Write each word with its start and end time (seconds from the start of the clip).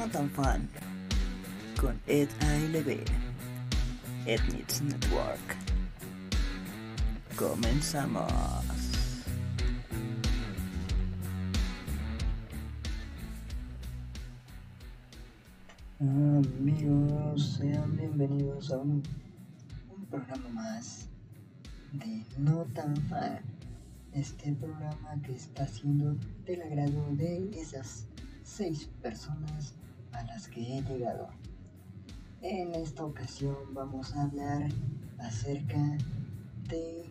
No 0.00 0.08
tan 0.08 0.30
fan 0.30 0.66
con 1.78 2.00
Ed 2.06 2.30
ALB 2.40 3.04
Ednits 4.24 4.80
Network. 4.80 5.56
Comenzamos. 7.36 8.32
Amigos, 16.00 17.58
sean 17.58 17.94
bienvenidos 17.94 18.72
a 18.72 18.78
un, 18.78 19.02
un 19.94 20.06
programa 20.06 20.48
más 20.48 21.08
de 21.92 22.24
No 22.38 22.64
tan 22.74 22.96
fan. 23.10 23.40
Este 24.14 24.54
programa 24.54 25.20
que 25.22 25.34
está 25.34 25.68
siendo 25.68 26.16
del 26.46 26.62
agrado 26.62 27.04
de 27.16 27.50
esas 27.50 28.06
seis 28.42 28.88
personas 29.02 29.74
a 30.12 30.22
las 30.24 30.48
que 30.48 30.78
he 30.78 30.82
llegado. 30.82 31.28
En 32.42 32.74
esta 32.74 33.04
ocasión 33.04 33.56
vamos 33.72 34.14
a 34.14 34.22
hablar 34.22 34.68
acerca 35.18 35.98
de 36.68 37.04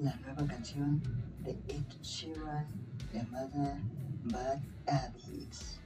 la 0.00 0.14
nueva 0.16 0.46
canción 0.46 1.02
de 1.44 1.52
Ed 1.68 1.84
Sheeran 2.02 2.66
llamada 3.12 3.78
Bad 4.24 4.60
Habits. 4.86 5.78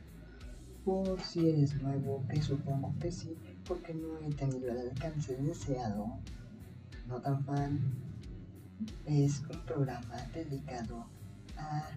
Por 0.84 1.20
si 1.20 1.48
eres 1.48 1.80
nuevo, 1.80 2.24
que 2.28 2.42
supongo 2.42 2.94
que 2.98 3.12
sí, 3.12 3.36
porque 3.66 3.94
no 3.94 4.18
he 4.18 4.30
tenido 4.34 4.72
el 4.72 4.90
alcance 4.90 5.36
deseado, 5.36 6.18
no 7.06 7.20
tan 7.20 7.44
fan, 7.44 7.80
es 9.06 9.40
un 9.40 9.60
programa 9.64 10.16
dedicado 10.34 11.06
a 11.56 11.88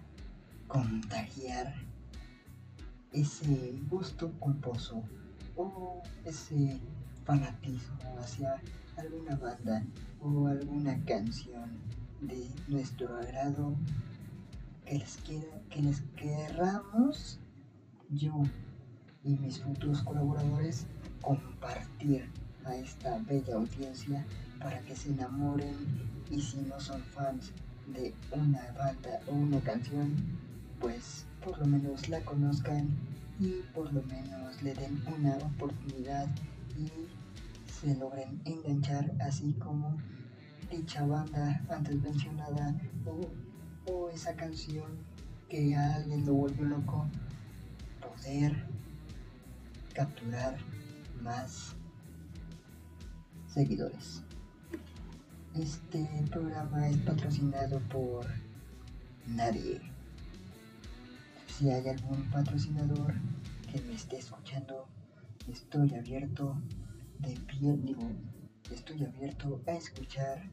contagiar 0.68 1.74
ese 3.16 3.74
gusto 3.88 4.30
culposo 4.38 5.02
o 5.56 6.02
ese 6.24 6.78
fanatismo 7.24 7.96
hacia 8.20 8.60
alguna 8.98 9.34
banda 9.36 9.82
o 10.20 10.46
alguna 10.46 11.02
canción 11.06 11.70
de 12.20 12.46
nuestro 12.68 13.16
agrado 13.16 13.74
que 14.84 14.98
les, 14.98 15.16
quiera, 15.16 15.60
que 15.70 15.82
les 15.82 16.02
querramos 16.14 17.40
yo 18.10 18.34
y 19.24 19.30
mis 19.36 19.60
futuros 19.60 20.02
colaboradores 20.02 20.86
compartir 21.22 22.30
a 22.66 22.76
esta 22.76 23.18
bella 23.20 23.54
audiencia 23.54 24.26
para 24.60 24.80
que 24.82 24.94
se 24.94 25.08
enamoren 25.08 25.74
y 26.30 26.40
si 26.42 26.58
no 26.58 26.78
son 26.78 27.00
fans 27.00 27.52
de 27.86 28.14
una 28.30 28.72
banda 28.76 29.20
o 29.26 29.32
una 29.32 29.60
canción 29.60 30.14
pues 30.80 31.24
por 31.44 31.58
lo 31.58 31.66
menos 31.66 32.08
la 32.08 32.20
conozcan 32.22 32.88
y 33.38 33.62
por 33.74 33.92
lo 33.92 34.02
menos 34.02 34.62
le 34.62 34.74
den 34.74 35.02
una 35.14 35.36
oportunidad 35.36 36.26
y 36.78 36.90
se 37.70 37.94
logren 37.96 38.40
enganchar 38.44 39.12
así 39.20 39.52
como 39.54 39.96
dicha 40.70 41.04
banda 41.06 41.62
antes 41.68 42.00
mencionada 42.00 42.74
o, 43.04 43.92
o 43.92 44.10
esa 44.10 44.34
canción 44.34 44.96
que 45.48 45.76
a 45.76 45.96
alguien 45.96 46.24
lo 46.24 46.34
volvió 46.34 46.64
loco 46.64 47.06
poder 48.00 48.66
capturar 49.94 50.56
más 51.22 51.74
seguidores. 53.48 54.22
Este 55.54 56.06
programa 56.30 56.88
es 56.88 56.96
patrocinado 56.98 57.80
por 57.88 58.26
nadie 59.26 59.80
si 61.58 61.70
hay 61.70 61.88
algún 61.88 62.22
patrocinador 62.30 63.14
me 63.82 63.94
esté 63.94 64.18
escuchando, 64.18 64.88
estoy 65.48 65.94
abierto 65.94 66.56
de 67.18 67.34
piel, 67.40 67.84
digo, 67.84 68.08
estoy 68.70 69.04
abierto 69.04 69.60
a 69.66 69.72
escuchar 69.72 70.50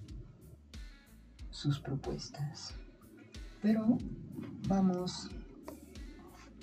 sus 1.50 1.80
propuestas. 1.80 2.74
Pero 3.62 3.98
vamos 4.68 5.30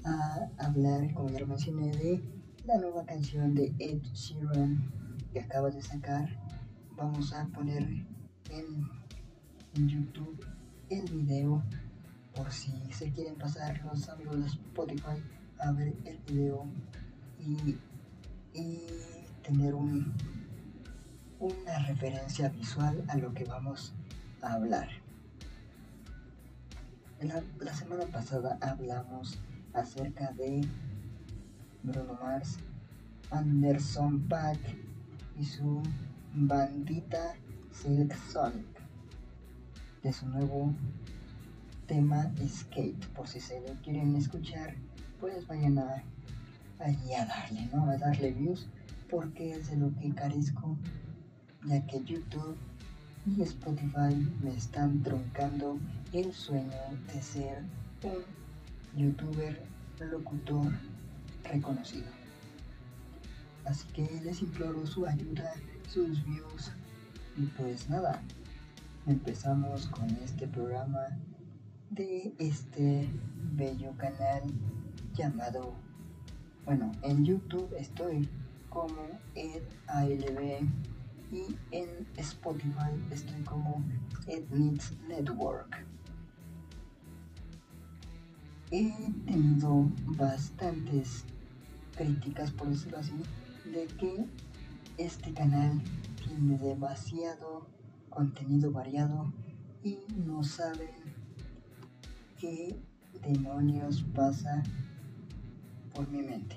a 0.04 0.48
hablar, 0.58 1.12
como 1.14 1.30
ya 1.30 1.40
lo 1.40 1.46
mencioné, 1.46 1.90
de 1.92 2.22
la 2.64 2.78
nueva 2.78 3.04
canción 3.04 3.54
de 3.54 3.74
Ed 3.78 4.02
Sheeran 4.12 4.90
que 5.32 5.40
acaba 5.40 5.70
de 5.70 5.82
sacar. 5.82 6.28
Vamos 6.96 7.32
a 7.32 7.46
poner 7.46 7.82
en, 8.50 8.88
en 9.74 9.88
YouTube 9.88 10.44
el 10.90 11.10
video 11.10 11.62
por 12.34 12.50
si 12.52 12.72
se 12.92 13.10
quieren 13.12 13.36
pasar 13.36 13.82
los 13.84 14.08
amigos 14.08 14.40
de 14.40 14.46
Spotify 14.46 15.22
a 15.62 15.72
ver 15.72 15.94
el 16.04 16.18
video 16.26 16.66
y, 17.38 17.76
tener 19.42 19.74
un, 19.74 20.12
una 21.38 21.78
referencia 21.86 22.48
visual 22.50 23.02
a 23.08 23.16
lo 23.16 23.32
que 23.32 23.44
vamos 23.44 23.92
a 24.42 24.52
hablar. 24.52 24.88
La, 27.20 27.42
la 27.58 27.74
semana 27.74 28.04
pasada 28.06 28.58
hablamos 28.60 29.38
acerca 29.72 30.32
de 30.32 30.66
Bruno 31.82 32.18
Mars, 32.22 32.58
Anderson 33.30 34.20
Pack 34.28 34.58
y 35.38 35.44
su 35.44 35.82
bandita 36.34 37.34
Silk 37.72 38.14
Sonic 38.30 38.66
de 40.02 40.12
su 40.12 40.26
nuevo 40.28 40.72
tema 41.86 42.30
Skate. 42.46 43.06
Por 43.08 43.26
si 43.26 43.40
se 43.40 43.60
lo 43.60 43.74
quieren 43.82 44.14
escuchar, 44.16 44.74
pues 45.20 45.46
vayan 45.46 45.78
a, 45.78 46.02
allí 46.78 47.14
a 47.14 47.26
darle, 47.26 47.68
¿no? 47.72 47.88
A 47.90 47.96
darle 47.96 48.32
views, 48.32 48.66
porque 49.10 49.52
es 49.52 49.70
de 49.70 49.76
lo 49.76 49.94
que 49.98 50.14
carezco, 50.14 50.76
ya 51.66 51.84
que 51.86 52.02
YouTube 52.04 52.56
y 53.26 53.42
Spotify 53.42 54.14
me 54.42 54.54
están 54.54 55.02
troncando 55.02 55.78
el 56.12 56.32
sueño 56.32 56.70
de 57.12 57.22
ser 57.22 57.62
un 58.02 58.24
youtuber 58.96 59.62
locutor 60.00 60.72
reconocido. 61.44 62.06
Así 63.66 63.86
que 63.92 64.20
les 64.24 64.40
imploro 64.40 64.86
su 64.86 65.06
ayuda, 65.06 65.52
sus 65.86 66.24
views 66.24 66.72
y 67.36 67.46
pues 67.58 67.88
nada, 67.90 68.22
empezamos 69.06 69.86
con 69.88 70.08
este 70.24 70.48
programa 70.48 71.08
de 71.90 72.32
este 72.38 73.08
bello 73.52 73.92
canal 73.98 74.42
llamado, 75.14 75.74
bueno, 76.64 76.92
en 77.02 77.24
YouTube 77.24 77.74
estoy 77.78 78.28
como 78.68 79.20
EdALB 79.34 80.68
y 81.32 81.56
en 81.70 81.88
Spotify 82.16 82.90
estoy 83.10 83.42
como 83.42 83.84
EdNeeds 84.26 84.92
Network. 85.08 85.84
He 88.70 88.92
tenido 89.26 89.90
bastantes 90.16 91.24
críticas, 91.96 92.50
por 92.52 92.68
decirlo 92.68 92.98
así, 92.98 93.14
de 93.64 93.86
que 93.86 94.26
este 94.96 95.32
canal 95.32 95.80
tiene 96.24 96.56
demasiado 96.58 97.66
contenido 98.10 98.70
variado 98.70 99.32
y 99.82 99.98
no 100.26 100.44
saben 100.44 101.10
¿Qué 102.40 102.74
demonios 103.22 104.02
pasa 104.14 104.62
por 106.00 106.08
mi 106.08 106.22
mente 106.22 106.56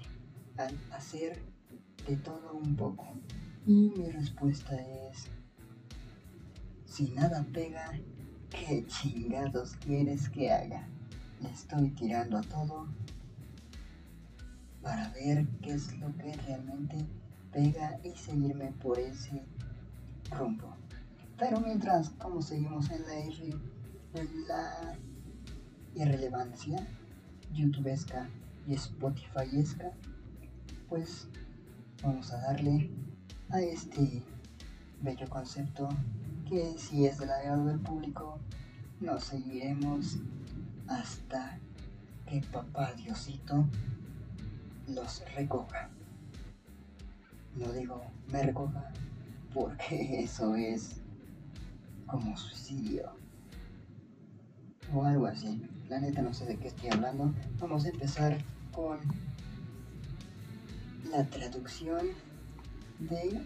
al 0.56 0.74
hacer 0.94 1.38
de 2.08 2.16
todo 2.16 2.54
un 2.54 2.78
poco? 2.78 3.06
Y 3.68 3.92
mi 3.98 4.10
respuesta 4.10 4.74
es, 5.10 5.28
si 6.86 7.10
nada 7.10 7.46
pega, 7.52 7.92
¿qué 8.50 8.86
chingados 8.88 9.76
quieres 9.86 10.30
que 10.30 10.50
haga? 10.50 10.88
Le 11.42 11.50
estoy 11.50 11.90
tirando 11.90 12.38
a 12.38 12.42
todo 12.42 12.88
para 14.82 15.10
ver 15.10 15.46
qué 15.62 15.74
es 15.74 15.94
lo 16.00 16.16
que 16.16 16.32
realmente 16.48 17.06
pega 17.52 18.00
y 18.02 18.16
seguirme 18.16 18.72
por 18.82 18.98
ese 18.98 19.44
rumbo. 20.32 20.74
Pero 21.38 21.60
mientras, 21.60 22.12
como 22.12 22.42
seguimos 22.42 22.90
en 22.92 23.02
la 23.02 23.16
R, 23.16 23.56
en 24.14 24.48
la 24.48 24.98
irrelevancia 25.96 26.88
spotifyesca, 28.68 29.92
pues 30.90 31.28
vamos 32.02 32.32
a 32.32 32.38
darle 32.42 32.90
a 33.50 33.62
este 33.62 34.24
bello 35.02 35.30
concepto 35.30 35.90
que 36.48 36.78
si 36.78 37.06
es 37.06 37.18
del 37.18 37.32
agrado 37.32 37.66
del 37.66 37.80
público, 37.80 38.40
nos 39.00 39.26
seguiremos 39.26 40.18
hasta 40.88 41.60
que 42.26 42.42
papá 42.52 42.94
Diosito 42.94 43.66
los 44.88 45.24
recoja. 45.36 45.90
No 47.56 47.72
digo 47.72 48.02
me 48.32 48.44
recoja 48.44 48.92
porque 49.54 50.20
eso 50.24 50.56
es 50.56 51.02
como 52.08 52.36
suicidio 52.38 53.23
o 54.92 55.06
algo 55.06 55.28
así. 55.28 55.62
La 55.90 56.00
neta 56.00 56.22
no 56.22 56.34
sé 56.34 56.46
de 56.46 56.58
qué 56.58 56.70
estoy 56.70 56.90
hablando. 56.90 57.34
Vamos 57.60 57.86
a 57.86 57.90
empezar 57.90 58.38
con 58.72 59.00
la 61.12 61.24
traducción 61.26 62.08
de 63.00 63.42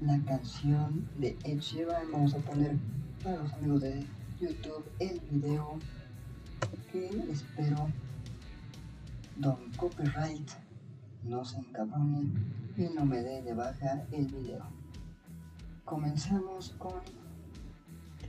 la 0.00 0.18
canción 0.24 1.08
de 1.18 1.36
Ed 1.44 1.60
Sheeran. 1.60 2.10
Vamos 2.10 2.34
a 2.34 2.38
poner 2.38 2.76
para 3.22 3.36
los 3.36 3.52
amigos 3.52 3.82
de 3.82 4.06
YouTube 4.40 4.84
el 4.98 5.20
video 5.30 5.78
que 6.90 7.08
espero 7.30 7.88
Don 9.36 9.72
Copyright 9.76 10.50
no 11.24 11.44
se 11.44 11.58
encabrone 11.58 12.32
y 12.76 12.82
no 12.94 13.04
me 13.04 13.22
dé 13.22 13.42
de 13.42 13.54
baja 13.54 14.04
el 14.12 14.26
video. 14.26 14.64
Comenzamos 15.84 16.74
con, 16.78 17.00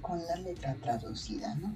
con 0.01 0.23
la 0.25 0.35
letra 0.38 0.75
traducida, 0.75 1.56
¿no? 1.56 1.73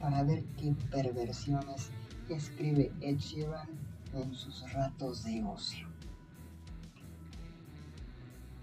Para 0.00 0.22
ver 0.22 0.44
qué 0.58 0.74
perversiones 0.90 1.90
escribe 2.28 2.92
Ed 3.00 3.18
Sheeran 3.18 3.68
en 4.14 4.34
sus 4.34 4.70
ratos 4.72 5.24
de 5.24 5.42
ocio. 5.44 5.88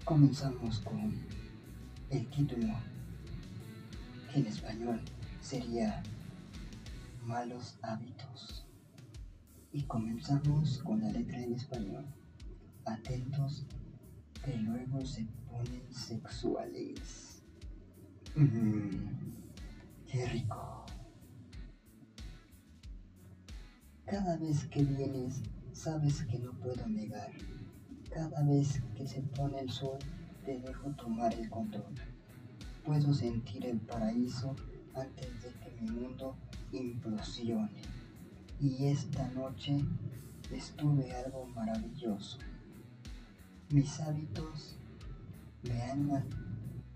Comenzamos 0.04 0.80
con 0.80 1.14
el 2.10 2.26
título, 2.28 2.74
que 4.32 4.40
en 4.40 4.46
español 4.46 5.00
sería 5.40 6.02
Malos 7.24 7.78
hábitos. 7.82 8.66
Y 9.72 9.82
comenzamos 9.84 10.78
con 10.84 11.00
la 11.00 11.10
letra 11.10 11.42
en 11.42 11.54
español. 11.54 12.04
Atentos 12.84 13.64
que 14.44 14.56
luego 14.58 15.04
se 15.04 15.26
ponen 15.48 15.82
sexuales. 15.90 17.42
Mmm, 18.36 18.90
qué 20.06 20.26
rico. 20.26 20.83
Cada 24.06 24.36
vez 24.36 24.64
que 24.66 24.84
vienes, 24.84 25.40
sabes 25.72 26.24
que 26.24 26.38
no 26.38 26.52
puedo 26.52 26.86
negar. 26.86 27.30
Cada 28.12 28.42
vez 28.42 28.82
que 28.94 29.06
se 29.06 29.22
pone 29.22 29.58
el 29.60 29.70
sol, 29.70 29.98
te 30.44 30.60
dejo 30.60 30.90
tomar 30.90 31.32
el 31.32 31.48
control. 31.48 31.94
Puedo 32.84 33.14
sentir 33.14 33.64
el 33.64 33.80
paraíso 33.80 34.54
antes 34.94 35.42
de 35.42 35.50
que 35.52 35.80
mi 35.80 35.90
mundo 35.90 36.36
implosione. 36.70 37.70
Y 38.60 38.86
esta 38.88 39.26
noche 39.30 39.82
estuve 40.52 41.10
algo 41.12 41.46
maravilloso. 41.46 42.38
Mis 43.70 43.98
hábitos 44.00 44.76
me, 45.62 45.82
han, 45.82 46.28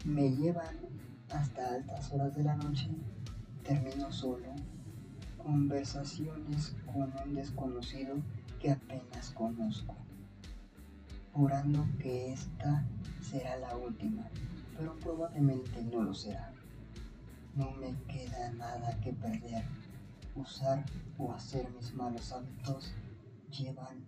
me 0.04 0.30
llevan 0.36 0.76
hasta 1.30 1.74
altas 1.74 2.12
horas 2.12 2.36
de 2.36 2.44
la 2.44 2.56
noche. 2.56 2.90
Termino 3.62 4.12
solo. 4.12 4.54
Conversaciones 5.38 6.74
con 6.92 7.12
un 7.24 7.34
desconocido 7.34 8.16
que 8.60 8.72
apenas 8.72 9.30
conozco. 9.30 9.96
Jurando 11.32 11.86
que 11.98 12.32
esta 12.32 12.84
será 13.20 13.56
la 13.56 13.76
última, 13.76 14.28
pero 14.76 14.94
probablemente 14.96 15.82
no 15.84 16.02
lo 16.02 16.14
será. 16.14 16.52
No 17.54 17.70
me 17.72 17.94
queda 18.06 18.52
nada 18.52 18.98
que 19.00 19.12
perder. 19.12 19.64
Usar 20.34 20.84
o 21.18 21.32
hacer 21.32 21.68
mis 21.72 21.94
malos 21.94 22.32
hábitos 22.32 22.92
llevan 23.50 24.04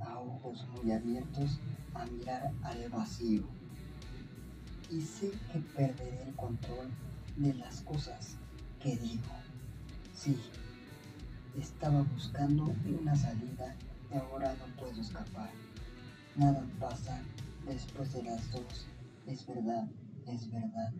a 0.00 0.18
ojos 0.18 0.66
muy 0.68 0.92
abiertos 0.92 1.60
a 1.94 2.06
mirar 2.06 2.52
al 2.62 2.88
vacío. 2.88 3.44
Y 4.90 5.00
sé 5.00 5.30
que 5.52 5.60
perderé 5.76 6.22
el 6.22 6.34
control 6.34 6.88
de 7.36 7.54
las 7.54 7.82
cosas 7.82 8.36
que 8.80 8.96
digo. 8.96 9.22
Sí, 10.14 10.36
estaba 11.58 12.02
buscando 12.02 12.74
una 13.00 13.16
salida 13.16 13.74
y 14.12 14.16
ahora 14.16 14.54
no 14.54 14.76
puedo 14.76 15.00
escapar. 15.00 15.50
Nada 16.36 16.64
pasa 16.78 17.20
después 17.66 18.12
de 18.12 18.22
las 18.22 18.50
dos. 18.50 18.86
Es 19.26 19.46
verdad, 19.46 19.88
es 20.26 20.50
verdad. 20.50 20.92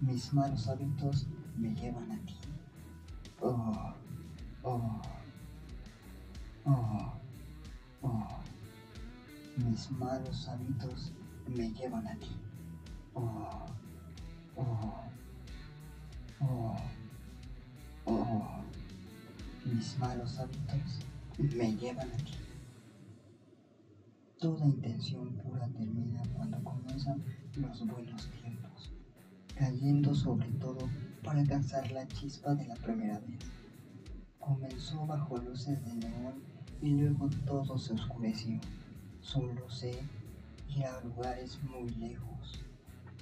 Mis 0.00 0.32
malos 0.32 0.68
hábitos 0.68 1.26
me 1.56 1.74
llevan 1.74 2.10
a 2.10 2.18
ti. 2.26 2.34
Oh, 3.40 3.94
oh, 4.62 5.02
oh, 6.64 7.12
oh. 8.02 8.28
Mis 9.56 9.90
malos 9.92 10.48
hábitos 10.48 11.12
me 11.46 11.70
llevan 11.72 12.06
a 12.06 12.14
ti. 12.16 12.36
Oh, 13.14 13.66
oh, 14.56 15.04
oh. 16.40 16.76
Mis 19.64 19.98
malos 19.98 20.38
hábitos 20.38 21.00
me 21.38 21.74
llevan 21.76 22.10
a 22.10 22.16
ti. 22.16 22.32
Toda 24.38 24.66
intención 24.66 25.34
pura 25.36 25.66
termina 25.68 26.22
cuando 26.34 26.62
comienzan 26.62 27.22
los 27.56 27.86
buenos 27.86 28.28
tiempos 28.30 28.44
cayendo 29.56 30.14
sobre 30.14 30.48
todo 30.52 30.88
para 31.22 31.40
alcanzar 31.40 31.90
la 31.92 32.06
chispa 32.08 32.54
de 32.54 32.66
la 32.66 32.74
primera 32.74 33.18
vez. 33.20 33.38
Comenzó 34.38 35.06
bajo 35.06 35.36
luces 35.38 35.82
de 35.84 35.94
neón 35.94 36.42
y 36.82 36.90
luego 36.90 37.28
todo 37.46 37.78
se 37.78 37.94
oscureció. 37.94 38.60
Solo 39.20 39.70
sé 39.70 39.98
ir 40.68 40.84
a 40.84 41.00
lugares 41.02 41.58
muy 41.62 41.88
lejos. 41.90 42.64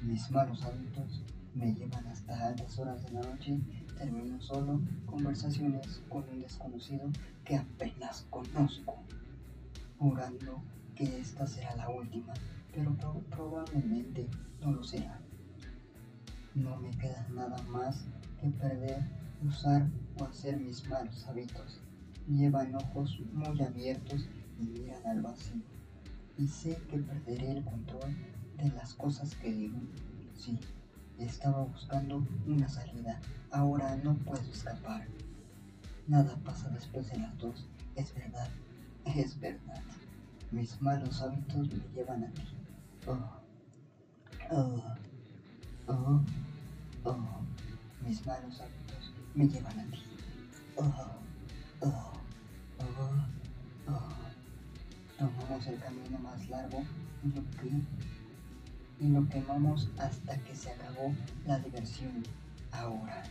Mis 0.02 0.30
malos 0.30 0.62
hábitos 0.64 1.22
me 1.54 1.72
llevan 1.74 2.06
hasta 2.06 2.48
altas 2.48 2.78
horas 2.78 3.04
de 3.04 3.12
la 3.12 3.20
noche. 3.20 3.60
Termino 4.02 4.40
solo 4.40 4.81
conversaciones 5.06 6.02
con 6.08 6.28
un 6.28 6.40
desconocido 6.40 7.08
que 7.44 7.54
apenas 7.54 8.26
conozco, 8.31 8.96
jurando 9.96 10.60
que 10.96 11.04
esta 11.20 11.46
será 11.46 11.76
la 11.76 11.88
última, 11.88 12.34
pero 12.75 12.96
probablemente 13.31 14.26
no 14.60 14.72
lo 14.72 14.82
será. 14.82 15.20
No 16.56 16.76
me 16.78 16.90
queda 16.90 17.28
nada 17.32 17.62
más 17.70 18.04
que 18.40 18.49
perder, 18.49 19.04
usar 19.46 19.87
o 20.19 20.25
hacer 20.25 20.58
mis 20.58 20.84
malos 20.88 21.25
hábitos. 21.28 21.81
Llevan 22.26 22.75
ojos 22.75 23.20
muy 23.32 23.62
abiertos 23.62 24.28
y 24.58 24.64
miran 24.64 25.06
al 25.06 25.22
vacío. 25.22 25.62
Y 26.37 26.49
sé 26.49 26.76
que 26.90 26.99
perderé 26.99 27.52
el 27.52 27.64
control 27.64 28.16
de 28.56 28.69
las 28.70 28.94
cosas 28.94 29.32
que 29.37 29.52
digo. 29.52 29.78
Sí, 30.34 30.58
estaba 31.24 31.64
buscando 31.64 32.26
una 32.46 32.69
salida. 32.69 33.20
Ahora 33.50 33.96
no 33.96 34.14
puedo 34.14 34.42
escapar. 34.50 35.06
Nada 36.06 36.36
pasa 36.44 36.68
después 36.70 37.11
de 37.11 37.18
las 37.18 37.37
dos. 37.38 37.68
Es 37.94 38.14
verdad, 38.14 38.49
es 39.04 39.38
verdad. 39.38 39.82
Mis 40.50 40.80
malos 40.82 41.20
hábitos 41.23 41.68
me 41.68 41.85
llevan 41.94 42.25
a 42.25 42.30
ti. 42.30 42.42
Oh, 43.06 43.40
oh. 44.50 44.82
Oh, 45.88 46.20
oh, 47.04 47.40
mis 48.06 48.25
malos 48.25 48.61
hábitos 48.61 49.12
me 49.35 49.49
llevan 49.49 49.80
a 49.80 49.85
ti. 49.90 50.02
Oh, 50.76 50.94
oh, 51.80 52.12
oh, 52.78 53.26
oh. 53.88 54.08
Tomamos 55.18 55.66
el 55.66 55.78
camino 55.78 56.18
más 56.20 56.49
largo 56.49 56.82
y 57.25 57.28
lo, 57.28 57.42
que, 57.50 57.70
y 59.02 59.09
lo 59.09 59.28
quemamos 59.28 59.90
hasta 59.99 60.38
que 60.38 60.54
se 60.54 60.71
acabó 60.71 61.12
la 61.44 61.59
diversión. 61.59 62.23
Ahora, 62.71 63.25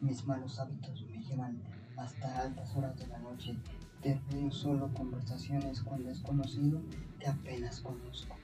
mis 0.00 0.24
malos 0.24 0.58
hábitos 0.58 1.04
me 1.10 1.22
llevan 1.22 1.60
hasta 1.96 2.40
altas 2.40 2.74
horas 2.74 2.96
de 2.96 3.06
la 3.06 3.18
noche. 3.18 3.54
Termino 4.02 4.50
solo 4.50 4.88
conversaciones 4.94 5.82
con 5.82 6.04
desconocido 6.04 6.80
que 7.20 7.26
apenas 7.26 7.80
conozco, 7.80 8.36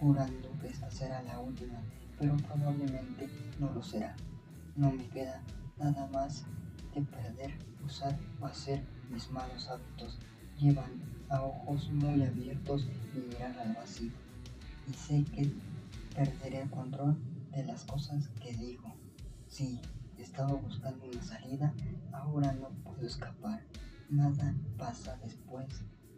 jurando 0.00 0.50
que 0.60 0.68
esta 0.68 0.90
será 0.90 1.22
la 1.22 1.38
última 1.38 1.78
pero 2.18 2.36
probablemente 2.36 3.28
no 3.58 3.72
lo 3.72 3.82
será. 3.82 4.14
No 4.76 4.92
me 4.92 5.08
queda 5.08 5.42
nada 5.76 6.06
más 6.12 6.44
que 6.94 7.02
perder, 7.02 7.52
usar 7.84 8.16
o 8.40 8.46
hacer 8.46 8.82
mis 9.10 9.30
malos 9.30 9.68
hábitos. 9.68 10.18
Llevan 10.58 11.02
a 11.28 11.42
ojos 11.42 11.90
muy 11.90 12.22
abiertos 12.22 12.86
y 13.14 13.18
miran 13.18 13.58
al 13.58 13.74
vacío. 13.74 14.12
Y 14.88 14.94
sé 14.94 15.24
que 15.24 15.50
perderé 16.14 16.62
el 16.62 16.70
control 16.70 17.16
de 17.52 17.64
las 17.64 17.84
cosas 17.84 18.28
que 18.40 18.52
digo. 18.54 18.94
Sí, 19.48 19.80
estaba 20.18 20.52
buscando 20.54 21.04
una 21.06 21.22
salida, 21.22 21.74
ahora 22.12 22.52
no 22.52 22.70
puedo 22.84 23.06
escapar. 23.06 23.62
Nada 24.08 24.54
pasa 24.76 25.18
después 25.22 25.66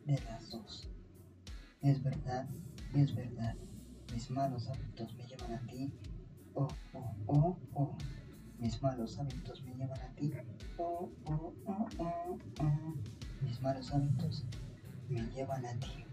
de 0.07 0.21
las 0.25 0.51
dos. 0.51 0.89
Es 1.81 2.03
verdad, 2.03 2.49
es 2.95 3.15
verdad. 3.15 3.55
Mis 4.13 4.31
malos 4.31 4.69
hábitos 4.69 5.15
me 5.17 5.27
llevan 5.27 5.53
a 5.53 5.67
ti. 5.67 5.93
Oh, 6.55 6.69
oh, 6.93 7.15
oh, 7.27 7.59
oh. 7.75 7.97
Mis 8.59 8.81
malos 8.83 9.19
hábitos 9.19 9.63
me 9.65 9.75
llevan 9.75 10.01
a 10.01 10.15
ti. 10.15 10.33
Oh, 10.79 11.11
oh, 11.27 11.53
oh, 11.67 11.89
oh, 11.99 12.39
oh. 12.61 12.95
Mis 13.43 13.61
malos 13.61 13.93
hábitos 13.93 14.45
me 15.09 15.21
llevan 15.33 15.67
a 15.67 15.75
ti. 15.75 16.04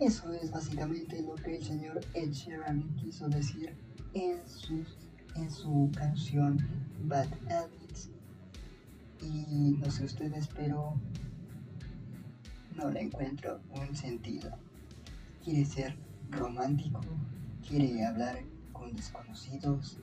Eso 0.00 0.32
es 0.32 0.50
básicamente 0.50 1.22
lo 1.22 1.34
que 1.36 1.56
el 1.56 1.64
señor 1.64 2.00
Ed 2.14 2.32
Sheeran 2.32 2.94
quiso 2.96 3.28
decir 3.28 3.76
en, 4.14 4.40
en 5.36 5.50
su 5.50 5.90
canción 5.94 6.58
Bad 7.04 7.28
Habits. 7.50 8.10
Y 9.22 9.76
no 9.78 9.90
sé 9.90 10.04
ustedes, 10.04 10.48
pero 10.48 10.94
no 12.76 12.90
le 12.90 13.02
encuentro 13.02 13.60
un 13.70 13.94
sentido. 13.94 14.50
Quiere 15.44 15.64
ser 15.64 15.96
romántico, 16.30 17.00
quiere 17.66 18.04
hablar 18.04 18.42
con 18.72 18.94
desconocidos, 18.94 19.98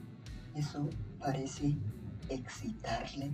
eso 0.54 0.88
parece 1.18 1.76
excitarle. 2.28 3.30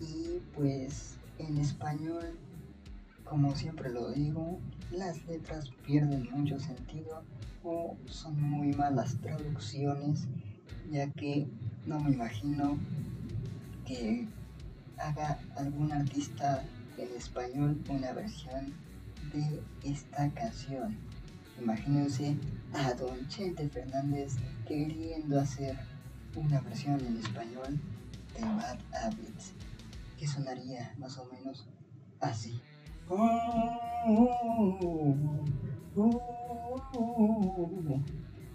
Y 0.00 0.40
pues 0.54 1.16
en 1.38 1.58
español, 1.58 2.38
como 3.24 3.54
siempre 3.54 3.90
lo 3.90 4.10
digo, 4.10 4.58
las 4.92 5.24
letras 5.26 5.70
pierden 5.86 6.28
mucho 6.30 6.58
sentido 6.58 7.22
o 7.64 7.96
son 8.06 8.40
muy 8.40 8.72
malas 8.72 9.16
traducciones, 9.20 10.26
ya 10.90 11.10
que 11.12 11.48
no 11.86 12.00
me 12.00 12.12
imagino 12.12 12.78
que 13.86 14.28
haga 14.98 15.38
algún 15.56 15.92
artista 15.92 16.62
en 16.98 17.08
español 17.16 17.80
una 17.88 18.12
versión 18.12 18.74
de 19.32 19.62
esta 19.90 20.30
canción. 20.30 20.96
Imagínense 21.60 22.36
a 22.74 22.92
Don 22.94 23.26
Chente 23.28 23.68
Fernández 23.68 24.36
queriendo 24.66 25.40
hacer 25.40 25.76
una 26.34 26.60
versión 26.60 27.00
en 27.04 27.16
español 27.18 27.80
de 28.34 28.40
Bad 28.42 28.78
Habits, 29.02 29.52
que 30.18 30.26
sonaría 30.26 30.94
más 30.98 31.18
o 31.18 31.24
menos 31.26 31.66
así. 32.20 32.60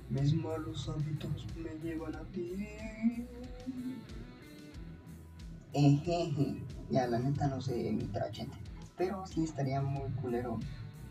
Mis 0.09 0.33
malos 0.35 0.89
hábitos 0.89 1.45
me 1.55 1.69
llevan 1.81 2.15
a 2.15 2.23
ti. 2.31 3.27
Ejeje, 5.73 6.63
ya 6.89 7.07
la 7.07 7.19
neta 7.19 7.47
no 7.47 7.61
sé 7.61 7.91
mi 7.91 8.05
trachete, 8.05 8.57
pero 8.97 9.25
sí 9.27 9.43
estaría 9.43 9.81
muy 9.81 10.09
culero 10.21 10.59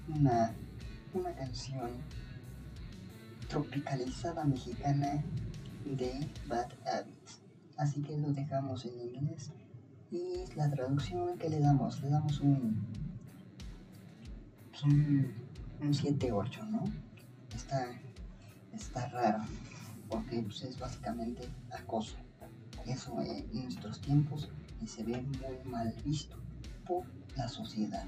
una, 0.08 0.54
una 1.14 1.32
canción 1.34 1.90
tropicalizada 3.48 4.44
mexicana 4.44 5.22
de 5.84 6.28
Bad 6.48 6.68
Habits. 6.84 7.40
Así 7.76 8.02
que 8.02 8.16
lo 8.16 8.32
dejamos 8.32 8.84
en 8.86 9.00
inglés. 9.00 9.52
Y 10.10 10.44
la 10.56 10.70
traducción 10.70 11.36
que 11.38 11.48
le 11.48 11.60
damos, 11.60 12.00
le 12.00 12.08
damos 12.08 12.40
un, 12.40 12.76
un, 14.84 15.32
un 15.80 15.92
7-8, 15.92 16.68
¿no? 16.68 16.84
Está, 17.54 17.86
está 18.72 19.08
raro, 19.08 19.44
porque 20.08 20.42
pues, 20.42 20.62
es 20.62 20.78
básicamente 20.78 21.48
acoso. 21.70 22.16
Eso 22.86 23.20
en 23.20 23.52
nuestros 23.52 24.00
tiempos 24.00 24.50
y 24.80 24.86
se 24.86 25.02
ve 25.02 25.20
muy 25.20 25.70
mal 25.70 25.94
visto 26.04 26.36
por 26.86 27.04
la 27.36 27.48
sociedad, 27.48 28.06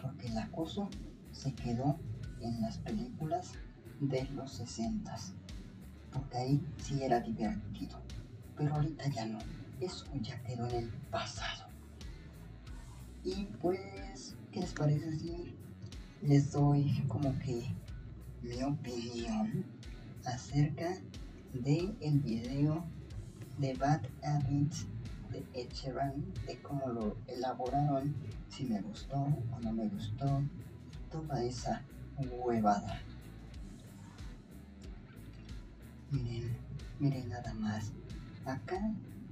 porque 0.00 0.26
el 0.26 0.38
acoso 0.38 0.90
se 1.32 1.54
quedó 1.54 1.98
en 2.40 2.60
las 2.60 2.78
películas 2.78 3.52
de 4.00 4.24
los 4.30 4.52
60 4.52 5.16
porque 6.12 6.36
ahí 6.36 6.66
sí 6.78 7.02
era 7.02 7.20
divertido, 7.20 8.00
pero 8.56 8.74
ahorita 8.74 9.08
ya 9.08 9.26
no, 9.26 9.38
eso 9.80 10.06
ya 10.20 10.42
quedó 10.42 10.66
en 10.68 10.76
el 10.76 10.88
pasado. 11.10 11.68
Y 13.24 13.44
pues, 13.60 14.36
¿qué 14.52 14.60
les 14.60 14.72
parece 14.72 15.18
si 15.18 15.56
les 16.22 16.52
doy 16.52 17.04
como 17.08 17.36
que 17.40 17.62
mi 18.42 18.62
opinión 18.62 19.64
acerca 20.24 20.98
de 21.52 21.94
el 22.00 22.20
video 22.20 22.84
de 23.58 23.74
Bad 23.74 24.02
Habits 24.22 24.86
de 25.30 25.44
Ed 25.54 25.68
de 26.46 26.62
cómo 26.62 26.88
lo 26.88 27.16
elaboraron, 27.26 28.14
si 28.48 28.64
me 28.64 28.80
gustó 28.80 29.16
o 29.16 29.60
no 29.60 29.72
me 29.72 29.88
gustó, 29.88 30.42
toda 31.10 31.44
esa 31.44 31.82
huevada. 32.18 33.00
Miren, 36.10 36.56
miren 36.98 37.28
nada 37.28 37.52
más. 37.54 37.92
Acá 38.46 38.80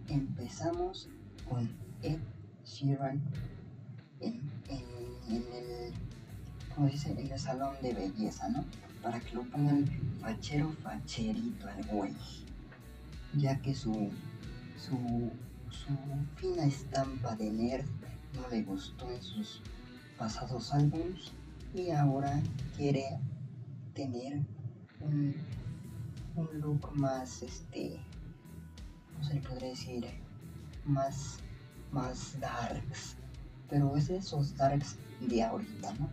empezamos 0.09 1.09
con 1.49 1.71
Ed 2.03 2.21
Sheeran 2.65 3.23
en, 4.21 4.41
el, 4.69 5.93
¿cómo 6.77 6.89
dice? 6.89 7.11
En 7.11 7.33
el 7.33 7.39
salón 7.41 7.75
de 7.83 7.93
belleza, 7.93 8.49
¿no? 8.49 8.65
Para 9.03 9.19
que 9.19 9.35
lo 9.35 9.43
pongan 9.43 9.85
fachero, 10.21 10.73
facherito 10.85 11.69
al 11.69 11.83
güey. 11.87 12.15
Ya 13.35 13.61
que 13.61 13.75
su, 13.75 14.11
su, 14.77 15.31
su 15.71 15.97
fina 16.37 16.65
estampa 16.65 17.35
de 17.35 17.51
nerd 17.51 17.87
no 18.35 18.49
le 18.49 18.63
gustó 18.63 19.11
en 19.11 19.21
sus 19.21 19.61
pasados 20.17 20.73
álbumes 20.73 21.33
y 21.75 21.91
ahora 21.91 22.41
quiere 22.77 23.19
tener 23.95 24.45
un 25.01 25.35
un 26.37 26.61
look 26.61 26.95
más, 26.95 27.43
este, 27.43 27.99
¿cómo 29.13 29.25
se 29.25 29.35
le 29.35 29.41
podría 29.41 29.71
decir? 29.71 30.07
Más, 30.85 31.39
más 31.91 32.39
darks. 32.39 33.17
Pero 33.69 33.97
es 33.97 34.09
de 34.09 34.19
esos 34.19 34.57
darks 34.57 34.97
de 35.21 35.43
ahorita, 35.43 35.93
¿no? 35.95 36.09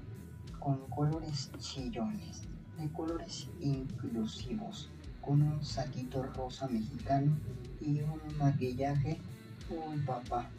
Con 0.63 0.88
colores 0.88 1.51
chillones, 1.58 2.43
de 2.77 2.89
colores 2.93 3.50
inclusivos, 3.60 4.89
con 5.20 5.41
un 5.41 5.62
saquito 5.62 6.24
rosa 6.24 6.70
mexicano 6.70 7.38
y 7.82 8.00
un 8.00 8.22
maquillaje, 8.39 9.20
un 9.70 10.05
papá, 10.05 10.50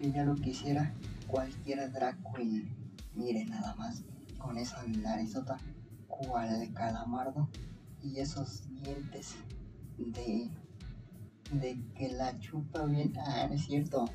que 0.00 0.10
ya 0.10 0.24
lo 0.24 0.34
quisiera 0.34 0.94
cualquier 1.26 1.92
drag 1.92 2.16
queen. 2.32 2.74
Mire 3.14 3.44
nada 3.44 3.74
más, 3.74 4.02
con 4.38 4.56
esa 4.56 4.82
narizota, 4.86 5.58
cual 6.08 6.72
calamardo 6.72 7.46
y 8.02 8.20
esos 8.20 8.62
dientes 8.82 9.34
de, 9.98 10.48
de 11.52 11.78
que 11.94 12.12
la 12.12 12.38
chupa 12.38 12.86
bien. 12.86 13.12
Ah, 13.18 13.46
no 13.46 13.56
es 13.56 13.66
cierto. 13.66 14.06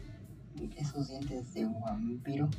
Esos 0.76 1.10
dientes 1.10 1.54
de 1.54 1.66
vampiro 1.66 2.50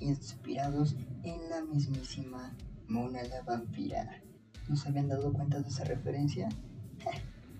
inspirados 0.00 0.96
en 1.22 1.48
la 1.50 1.62
mismísima 1.62 2.52
Mona 2.88 3.22
la 3.22 3.42
vampira. 3.42 4.20
¿No 4.68 4.76
se 4.76 4.88
habían 4.88 5.08
dado 5.08 5.32
cuenta 5.32 5.60
de 5.60 5.68
esa 5.68 5.84
referencia? 5.84 6.48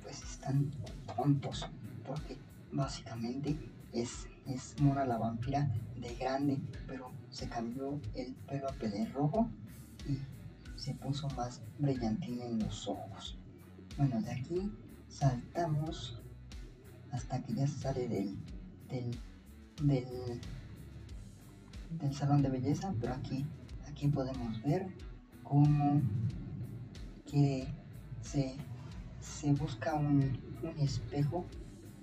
Pues 0.02 0.22
están 0.22 0.70
tontos, 1.16 1.66
porque 2.04 2.36
básicamente 2.72 3.56
es, 3.92 4.26
es 4.46 4.74
Mona 4.80 5.04
la 5.04 5.18
vampira 5.18 5.70
de 5.96 6.14
grande, 6.16 6.58
pero 6.86 7.12
se 7.30 7.48
cambió 7.48 8.00
el 8.14 8.34
pelo 8.48 8.68
a 8.68 9.12
rojo 9.12 9.48
y 10.08 10.18
se 10.78 10.94
puso 10.94 11.28
más 11.30 11.62
brillantina 11.78 12.44
en 12.46 12.58
los 12.58 12.88
ojos. 12.88 13.38
Bueno, 13.96 14.20
de 14.22 14.32
aquí 14.32 14.72
saltamos 15.08 16.20
hasta 17.12 17.42
que 17.42 17.54
ya 17.54 17.66
sale 17.66 18.08
del, 18.08 18.36
del, 18.88 19.10
del, 19.82 20.40
del 21.98 22.14
salón 22.14 22.42
de 22.42 22.50
belleza, 22.50 22.94
pero 23.00 23.14
aquí, 23.14 23.46
aquí 23.88 24.08
podemos 24.08 24.62
ver 24.62 24.86
cómo 25.42 26.00
que 27.30 27.66
se, 28.22 28.56
se 29.20 29.52
busca 29.52 29.94
un, 29.94 30.38
un 30.62 30.78
espejo. 30.80 31.44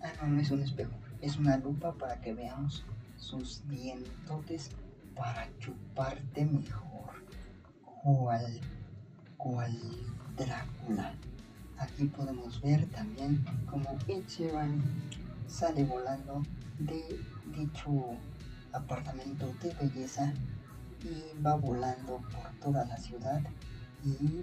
Ah, 0.02 0.12
no, 0.22 0.28
no 0.28 0.42
es 0.42 0.52
un 0.52 0.62
espejo, 0.62 0.92
es 1.22 1.38
una 1.38 1.58
lupa 1.58 1.94
para 1.94 2.22
que 2.22 2.34
veamos 2.34 2.86
sus 3.18 3.68
dientotes 3.68 4.70
para 5.16 5.50
chuparte 5.60 6.46
mejor 6.46 7.24
cual, 8.04 8.60
cual 9.38 9.76
Drácula. 10.38 11.14
Aquí 11.80 12.06
podemos 12.06 12.62
ver 12.62 12.86
también 12.88 13.44
como 13.70 13.98
Ed 14.08 14.24
sale 15.48 15.84
volando 15.84 16.44
de 16.80 17.20
dicho 17.56 17.90
apartamento 18.74 19.54
de 19.62 19.74
belleza 19.74 20.34
y 21.04 21.42
va 21.42 21.56
volando 21.56 22.18
por 22.18 22.52
toda 22.62 22.86
la 22.86 22.98
ciudad 22.98 23.42
y 24.04 24.42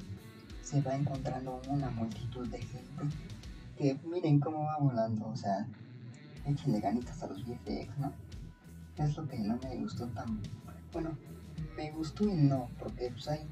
se 0.63 0.81
va 0.83 0.95
encontrando 0.95 1.61
una 1.69 1.91
multitud 1.91 2.47
de 2.49 2.59
gente 2.59 3.17
que 3.77 3.99
miren 4.05 4.41
cómo 4.41 4.65
va 4.65 4.79
volando, 4.79 5.29
o 5.29 5.37
sea, 5.37 5.67
échenle 6.47 6.81
ganitas 6.81 7.23
a 7.23 7.27
los 7.27 7.45
VFX, 7.45 7.99
¿no? 7.99 8.13
Es 8.97 9.17
lo 9.17 9.27
que 9.27 9.39
no 9.39 9.59
me 9.63 9.77
gustó 9.77 10.07
tan... 10.09 10.41
Bueno, 10.93 11.17
me 11.77 11.91
gustó 11.91 12.25
y 12.25 12.35
no, 12.35 12.71
porque 12.79 13.11
pues 13.11 13.29
hay 13.29 13.49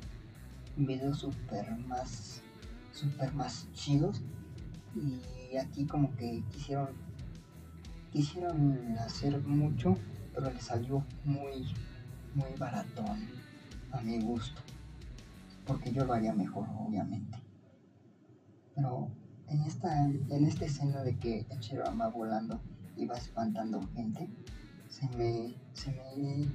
videos 0.76 1.18
super 1.18 1.76
más, 1.78 2.40
super 2.92 3.32
más 3.34 3.68
chidos 3.72 4.22
y 4.94 5.56
aquí 5.56 5.84
como 5.86 6.14
que 6.16 6.42
quisieron, 6.52 6.90
quisieron 8.12 8.96
hacer 8.98 9.40
mucho, 9.42 9.96
pero 10.34 10.50
le 10.50 10.60
salió 10.60 11.04
muy, 11.24 11.72
muy 12.34 12.50
baratón 12.58 13.28
a 13.92 14.00
mi 14.00 14.20
gusto, 14.20 14.60
porque 15.66 15.92
yo 15.92 16.04
lo 16.04 16.14
haría 16.14 16.32
mejor, 16.32 16.66
obviamente. 16.78 17.38
Pero 18.74 19.08
en 19.48 19.62
esta, 19.62 20.04
en 20.06 20.44
esta 20.44 20.64
escena 20.64 21.02
de 21.02 21.16
que 21.16 21.46
el 21.50 22.00
va 22.00 22.08
volando 22.08 22.60
y 22.96 23.06
va 23.06 23.16
espantando 23.16 23.80
gente, 23.94 24.28
se 24.88 25.08
me, 25.16 25.54
se 25.72 25.90
me 25.92 26.46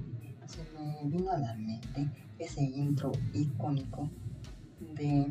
se 0.47 0.63
me 0.73 1.09
vino 1.09 1.31
a 1.31 1.37
la 1.37 1.53
mente 1.55 2.07
ese 2.39 2.61
intro 2.61 3.11
icónico 3.33 4.09
de 4.79 5.27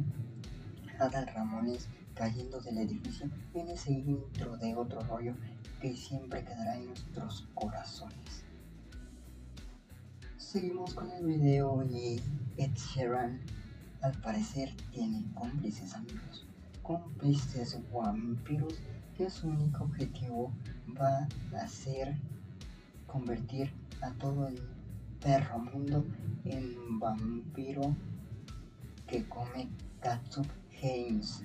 Adal 0.99 1.27
Ramones 1.29 1.89
cayendo 2.17 2.61
del 2.61 2.79
edificio 2.79 3.31
en 3.55 3.69
ese 3.69 3.93
intro 3.93 4.57
de 4.57 4.75
otro 4.75 5.01
rollo 5.03 5.35
que 5.81 5.95
siempre 5.95 6.43
quedará 6.43 6.77
en 6.77 6.87
nuestros 6.87 7.47
corazones. 7.55 8.45
Seguimos 10.39 10.95
con 10.95 11.11
el 11.13 11.25
video 11.27 11.85
y 11.85 12.21
Ed 12.57 12.73
Sheeran 12.75 13.41
al 14.01 14.13
parecer 14.21 14.75
tiene 14.91 15.25
cómplices 15.35 15.95
amigos, 15.95 16.47
cómplices 16.83 17.79
vampiros 17.93 18.75
que 19.17 19.29
su 19.29 19.49
único 19.49 19.85
objetivo 19.85 20.53
va 21.01 21.29
a 21.59 21.69
ser 21.69 22.17
convertir 23.07 23.73
a 24.01 24.11
todo 24.13 24.49
el 24.49 24.61
perro 25.21 25.59
mundo 25.59 26.05
en 26.45 26.99
vampiro 26.99 27.95
que 29.07 29.29
come 29.29 29.69
Katsup 30.01 30.47
Haynes. 30.83 31.45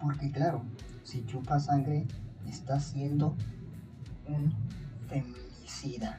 Porque 0.00 0.30
claro, 0.30 0.62
si 1.04 1.24
chupa 1.26 1.60
sangre, 1.60 2.06
está 2.46 2.80
siendo 2.80 3.36
un 4.26 4.52
feminicida. 5.08 6.18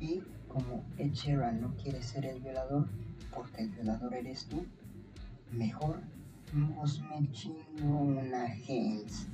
Y 0.00 0.22
como 0.46 0.84
Ed 0.96 1.12
no 1.60 1.74
quiere 1.76 2.02
ser 2.02 2.24
el 2.26 2.40
violador, 2.40 2.88
porque 3.34 3.62
el 3.62 3.70
violador 3.70 4.14
eres 4.14 4.46
tú, 4.46 4.64
mejor 5.50 6.00
nos 6.52 7.00
me 7.00 7.30
chingo 7.32 7.98
una 7.98 8.44
Haynes. 8.44 9.26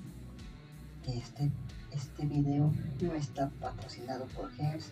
Este, 1.07 1.51
este 1.93 2.27
video 2.27 2.73
no 3.01 3.15
está 3.15 3.51
patrocinado 3.61 4.27
por 4.29 4.51
Haynes, 4.53 4.91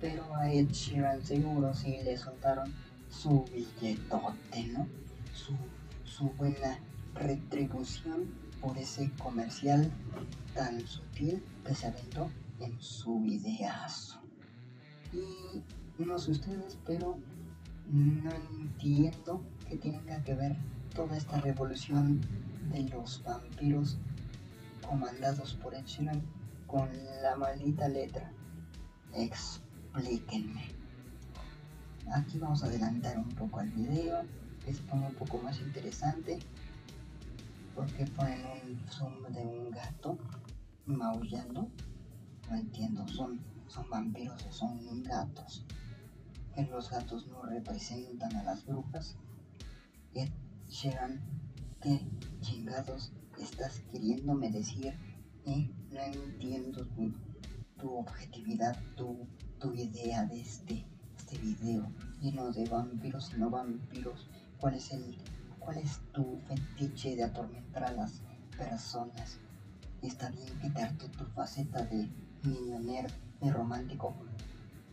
pero 0.00 0.34
a 0.34 0.52
Ed 0.52 0.68
Sheeran 0.68 1.24
seguro 1.24 1.74
sí 1.74 1.96
le 2.04 2.16
soltaron 2.16 2.72
su 3.08 3.44
billetote, 3.44 4.66
¿no? 4.68 4.86
Su, 5.34 5.56
su 6.04 6.30
buena 6.36 6.78
retribución 7.14 8.32
por 8.60 8.76
ese 8.76 9.10
comercial 9.22 9.90
tan 10.54 10.80
sutil 10.86 11.42
que 11.64 11.74
se 11.74 11.86
aventó 11.86 12.30
en 12.60 12.80
su 12.80 13.20
videazo. 13.20 14.20
Y 15.12 16.04
no 16.04 16.18
sé 16.18 16.32
ustedes, 16.32 16.78
pero 16.86 17.18
no 17.90 18.30
entiendo 18.60 19.42
que 19.68 19.76
tenga 19.76 20.22
que 20.22 20.34
ver 20.34 20.56
toda 20.94 21.16
esta 21.16 21.40
revolución 21.40 22.20
de 22.72 22.82
los 22.88 23.22
vampiros 23.24 23.98
comandados 24.86 25.54
por 25.54 25.74
Ed 25.74 25.84
con 26.66 26.88
la 27.22 27.36
maldita 27.36 27.88
letra. 27.88 28.30
Explíquenme. 29.14 30.66
Aquí 32.12 32.38
vamos 32.38 32.62
a 32.62 32.66
adelantar 32.66 33.18
un 33.18 33.28
poco 33.30 33.60
el 33.60 33.70
video, 33.70 34.22
que 34.64 34.74
se 34.74 34.82
un 34.92 35.14
poco 35.14 35.38
más 35.38 35.60
interesante 35.60 36.38
¿Por 37.78 37.86
qué 37.92 38.04
ponen 38.06 38.44
un 38.44 38.88
zoom 38.90 39.22
de 39.32 39.40
un 39.40 39.70
gato 39.70 40.18
maullando? 40.84 41.70
No 42.50 42.56
entiendo, 42.56 43.06
¿son, 43.06 43.40
son 43.68 43.88
vampiros 43.88 44.44
o 44.46 44.52
son 44.52 45.04
gatos? 45.04 45.64
Que 46.56 46.64
los 46.64 46.90
gatos 46.90 47.28
no 47.28 47.40
representan 47.42 48.34
a 48.34 48.42
las 48.42 48.66
brujas. 48.66 49.14
Sheeran, 50.68 51.20
¿qué 51.80 52.04
chingados 52.40 53.12
estás 53.40 53.78
queriéndome 53.92 54.50
decir? 54.50 54.98
¿Eh? 55.46 55.70
No 55.92 56.00
entiendo 56.00 56.84
tu, 57.76 57.90
objetividad, 57.96 58.76
tu, 58.96 59.28
tu 59.60 59.72
idea 59.72 60.24
de 60.24 60.40
este, 60.40 60.84
este 61.16 61.38
video 61.38 61.88
lleno 62.20 62.50
de 62.50 62.68
vampiros 62.68 63.32
y 63.36 63.38
no 63.38 63.50
vampiros. 63.50 64.28
¿Cuál 64.58 64.74
es 64.74 64.90
el 64.90 65.16
¿Cuál 65.68 65.80
es 65.80 66.00
tu 66.14 66.40
fetiche 66.48 67.14
de 67.14 67.24
atormentar 67.24 67.84
a 67.84 67.92
las 67.92 68.22
personas? 68.56 69.38
Está 70.00 70.30
bien 70.30 70.58
quitarte 70.60 71.10
tu 71.10 71.26
faceta 71.26 71.82
de 71.82 72.08
niño 72.42 72.80
nerd, 72.80 73.12
de 73.42 73.52
romántico, 73.52 74.16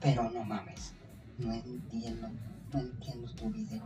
pero 0.01 0.29
no 0.31 0.43
mames, 0.43 0.91
no 1.37 1.53
entiendo, 1.53 2.27
no 2.73 2.79
entiendo 2.81 3.33
tu 3.35 3.49
video. 3.51 3.83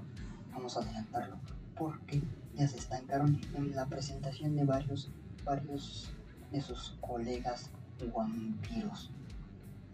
Vamos 0.52 0.78
a 0.78 0.80
adelantarlo, 0.80 1.38
porque 1.78 2.24
ya 2.56 2.68
se 2.68 2.78
estancaron 2.78 3.40
en 3.54 3.76
la 3.76 3.86
presentación 3.86 4.56
de 4.56 4.66
varios, 4.66 5.12
varios 5.46 6.12
de 6.52 6.60
sus 6.60 6.98
colegas 7.02 7.70
vampiros. 8.16 9.12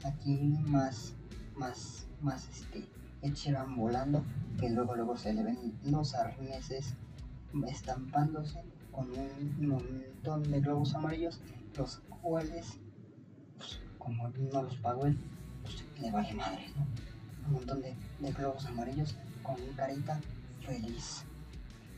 Aquí 0.05 0.37
más, 0.65 1.13
más, 1.57 2.07
más 2.21 2.47
este, 2.47 2.87
Echeran 3.25 3.75
volando, 3.75 4.23
que 4.59 4.69
luego 4.69 4.95
luego 4.95 5.17
se 5.17 5.33
le 5.33 5.43
ven 5.43 5.73
los 5.83 6.13
arneses 6.13 6.95
estampándose 7.67 8.63
con 8.91 9.09
un 9.09 9.67
montón 9.67 10.43
de 10.43 10.61
globos 10.61 10.93
amarillos, 10.93 11.41
los 11.75 11.97
cuales, 12.21 12.77
pues, 13.57 13.79
como 13.97 14.29
no 14.29 14.63
los 14.63 14.77
pagó 14.77 15.07
él, 15.07 15.17
pues, 15.63 15.83
le 15.99 16.11
vale 16.11 16.33
madre, 16.33 16.65
¿no? 16.75 16.85
Un 17.47 17.53
montón 17.53 17.81
de, 17.81 17.95
globos 18.33 18.65
amarillos 18.67 19.15
con 19.41 19.55
carita 19.75 20.19
feliz. 20.61 21.23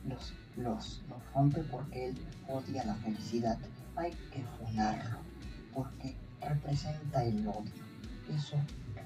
Los, 0.08 0.34
los, 0.56 1.04
los 1.10 1.34
rompe 1.34 1.62
porque 1.63 2.08
él 2.08 2.18
odia 2.48 2.86
la 2.86 2.96
felicidad. 2.96 3.58
Hay 3.96 4.12
que 4.32 4.44
funarlo, 4.58 5.18
porque 5.74 6.16
representa 6.40 7.24
el 7.26 7.46
odio. 7.48 7.72
Eso 8.30 8.58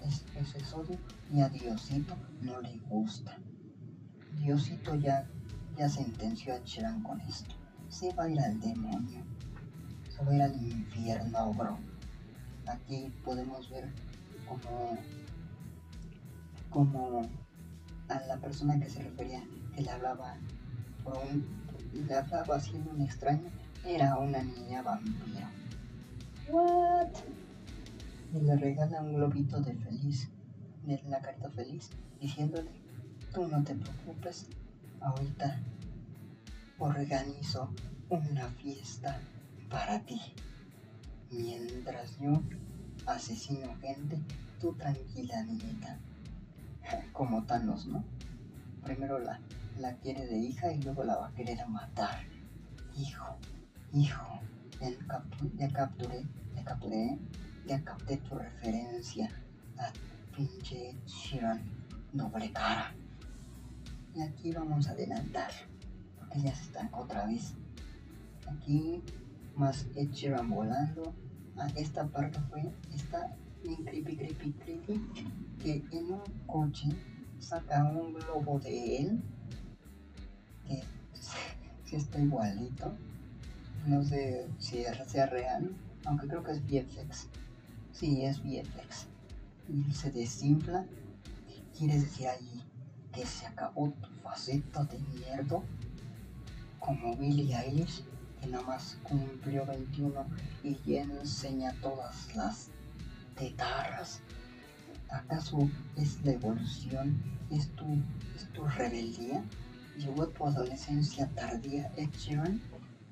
es, 0.08 0.56
es 0.56 0.74
odio 0.74 0.98
y 1.34 1.42
a 1.42 1.50
Diosito 1.50 2.16
no 2.42 2.60
le 2.62 2.78
gusta. 2.90 3.38
Diosito 4.38 4.96
ya, 4.96 5.28
ya 5.78 5.90
sentenció 5.90 6.56
a 6.56 6.64
Chiran 6.64 7.02
con 7.04 7.20
esto. 7.22 7.56
Se 7.90 8.14
va 8.14 8.24
a 8.24 8.30
ir 8.30 8.40
al 8.40 8.60
demonio. 8.60 9.24
Se 10.10 10.24
va 10.24 10.32
a 10.32 10.36
ir 10.36 10.42
al 10.42 10.56
infierno, 10.62 11.54
bro. 11.54 11.78
Aquí 12.68 13.12
podemos 13.24 13.70
ver 13.70 13.92
como, 14.48 14.98
como 16.70 17.30
a 18.08 18.20
la 18.28 18.38
persona 18.38 18.80
que 18.80 18.90
se 18.90 19.04
refería, 19.04 19.44
que 19.76 19.82
le 19.82 19.90
hablaba 19.90 20.38
por 21.04 21.18
un, 21.18 21.46
le 21.94 22.16
hablaba 22.16 22.60
un 22.94 23.02
extraño, 23.02 23.50
era 23.86 24.18
una 24.18 24.44
niña 24.44 24.82
vampiro. 24.82 25.48
What? 26.50 27.10
Y 28.34 28.40
le 28.40 28.56
regala 28.56 29.02
un 29.02 29.14
globito 29.14 29.60
de 29.62 29.74
feliz, 29.74 30.30
de 30.84 31.02
la 31.08 31.20
carta 31.22 31.50
feliz, 31.50 31.90
diciéndole, 32.20 32.72
tú 33.34 33.48
no 33.48 33.64
te 33.64 33.76
preocupes, 33.76 34.48
ahorita 35.00 35.60
organizo 36.80 37.70
una 38.10 38.48
fiesta 38.50 39.20
para 39.70 40.00
ti. 40.06 40.20
Mientras 41.32 42.18
yo 42.20 42.42
asesino 43.06 43.76
gente, 43.80 44.22
tú 44.60 44.74
tranquila, 44.74 45.44
niñita. 45.44 46.00
Como 47.14 47.44
Thanos, 47.44 47.86
¿no? 47.88 48.04
Primero 48.84 49.20
la, 49.20 49.40
la 49.80 49.96
quiere 49.98 50.26
de 50.26 50.38
hija 50.40 50.72
y 50.72 50.82
luego 50.82 51.04
la 51.04 51.16
va 51.16 51.28
a 51.28 51.34
querer 51.34 51.66
matar. 51.68 52.24
Hijo, 52.98 53.38
hijo, 53.94 54.42
ya, 54.80 55.70
capturé, 55.70 56.26
ya 56.56 56.64
capturé 56.64 57.20
capté 57.84 58.18
tu 58.18 58.36
referencia 58.36 59.30
a 59.78 59.92
pinche 60.36 60.96
Shiran 61.06 61.62
doble 62.14 62.52
cara. 62.52 62.94
Y 64.14 64.22
aquí 64.22 64.52
vamos 64.52 64.88
a 64.88 64.92
adelantar, 64.92 65.52
porque 66.18 66.42
ya 66.42 66.54
se 66.54 66.64
están 66.64 66.90
otra 66.94 67.26
vez. 67.26 67.54
Aquí 68.48 69.02
más 69.56 69.86
Ed 69.96 70.10
volando. 70.48 71.14
Ah, 71.58 71.68
esta 71.76 72.08
parte 72.08 72.40
fue, 72.50 72.72
está 72.94 73.36
bien 73.64 73.84
creepy, 73.84 74.18
creepy, 74.18 74.52
creepy, 74.54 75.02
que 75.62 75.84
en 75.92 76.12
un 76.14 76.22
coche 76.48 76.90
saca 77.40 77.84
un 77.84 78.14
globo 78.14 78.60
de 78.60 78.98
él, 78.98 79.22
que 80.66 80.82
si 81.86 81.96
está 81.96 82.20
igualito. 82.20 82.94
No 83.88 84.04
sé 84.04 84.48
si 84.60 84.84
sea 85.08 85.26
real, 85.26 85.72
aunque 86.06 86.28
creo 86.28 86.44
que 86.44 86.52
es 86.52 86.62
VFX. 86.64 87.28
Sí, 88.02 88.26
es 88.26 88.42
VFX. 88.42 89.06
Y 89.70 89.94
se 89.94 90.10
desinfla. 90.10 90.88
¿Quieres 91.78 92.02
decir 92.02 92.30
ahí 92.30 92.64
que 93.14 93.24
se 93.28 93.46
acabó 93.46 93.92
tu 93.92 94.10
faceta 94.24 94.84
de 94.86 94.98
mierda? 94.98 95.62
Como 96.80 97.16
Billie 97.16 97.56
Eilish, 97.56 98.04
que 98.40 98.48
nada 98.48 98.66
más 98.66 98.98
cumplió 99.04 99.68
21 99.68 100.26
y 100.64 100.76
ya 100.84 101.04
enseña 101.04 101.76
todas 101.80 102.36
las 102.36 102.70
tetarras. 103.38 104.22
¿Acaso 105.12 105.70
es 105.96 106.26
la 106.26 106.32
evolución? 106.32 107.22
¿Es 107.52 107.70
tu, 107.76 107.86
es 108.36 108.52
tu 108.52 108.66
rebeldía? 108.66 109.44
¿Llegó 109.96 110.28
tu 110.28 110.48
adolescencia 110.48 111.30
tardía, 111.36 111.94
Ed 111.96 112.10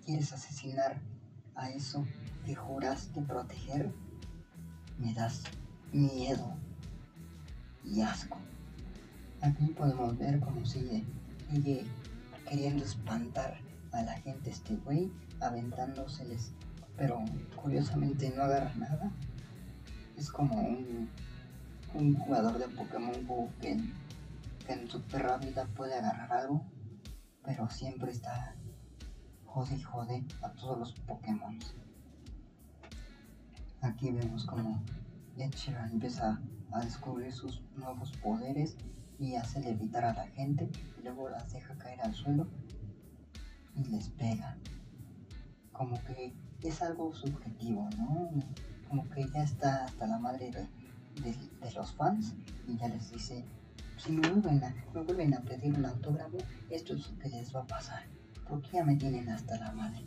¿Quieres 0.03 0.33
asesinar 0.33 0.99
a 1.53 1.69
eso 1.69 2.03
que 2.43 2.55
juraste 2.55 3.21
proteger? 3.21 3.93
Me 4.99 5.13
das 5.13 5.43
miedo 5.91 6.53
y 7.83 8.01
asco. 8.01 8.37
Aquí 9.41 9.67
podemos 9.67 10.17
ver 10.17 10.39
cómo 10.39 10.65
sigue, 10.65 11.05
sigue 11.49 11.85
queriendo 12.47 12.83
espantar 12.83 13.57
a 13.91 14.03
la 14.03 14.13
gente 14.19 14.49
este 14.49 14.75
güey, 14.75 15.11
aventándoseles, 15.39 16.51
pero 16.97 17.23
curiosamente 17.55 18.31
no 18.35 18.43
agarra 18.43 18.73
nada. 18.75 19.11
Es 20.17 20.29
como 20.29 20.59
un, 20.59 21.09
jugador 22.19 22.59
de 22.59 22.67
Pokémon 22.67 23.25
Go 23.25 23.49
que, 23.61 23.79
que 24.67 24.73
en 24.73 24.87
su 24.89 25.01
perra 25.03 25.37
vida 25.37 25.65
puede 25.75 25.95
agarrar 25.95 26.31
algo, 26.33 26.63
pero 27.43 27.69
siempre 27.69 28.11
está 28.11 28.55
jode 29.45 29.75
y 29.75 29.81
jode 29.81 30.23
a 30.41 30.51
todos 30.51 30.77
los 30.77 30.93
Pokémon. 31.07 31.57
Aquí 33.81 34.11
vemos 34.11 34.45
como 34.45 34.81
Ed 35.37 35.53
empieza 35.91 36.41
a 36.71 36.79
descubrir 36.81 37.31
sus 37.31 37.61
nuevos 37.77 38.11
poderes 38.17 38.75
y 39.17 39.35
hace 39.35 39.61
levitar 39.61 40.03
a 40.03 40.13
la 40.13 40.27
gente 40.27 40.69
y 40.97 41.03
luego 41.03 41.29
las 41.29 41.53
deja 41.53 41.77
caer 41.77 42.01
al 42.01 42.13
suelo 42.13 42.45
y 43.75 43.85
les 43.85 44.09
pega. 44.09 44.57
Como 45.71 46.01
que 46.03 46.33
es 46.61 46.81
algo 46.81 47.13
subjetivo, 47.13 47.89
¿no? 47.97 48.29
Como 48.89 49.09
que 49.09 49.25
ya 49.33 49.43
está 49.43 49.85
hasta 49.85 50.07
la 50.07 50.19
madre 50.19 50.51
de, 50.51 51.35
los 51.73 51.93
fans 51.93 52.33
y 52.67 52.77
ya 52.77 52.89
les 52.89 53.11
dice, 53.11 53.45
si 53.97 54.11
me 54.11 54.27
vuelven, 54.27 54.61
a, 54.61 54.75
me 54.93 55.01
vuelven 55.03 55.33
a 55.35 55.41
pedir 55.41 55.73
un 55.73 55.85
autógrafo, 55.85 56.37
esto 56.69 56.95
es 56.95 57.09
lo 57.09 57.19
que 57.19 57.29
les 57.29 57.55
va 57.55 57.61
a 57.61 57.67
pasar. 57.67 58.03
Porque 58.47 58.71
ya 58.73 58.83
me 58.83 58.97
tienen 58.97 59.29
hasta 59.29 59.57
la 59.57 59.71
madre. 59.71 60.03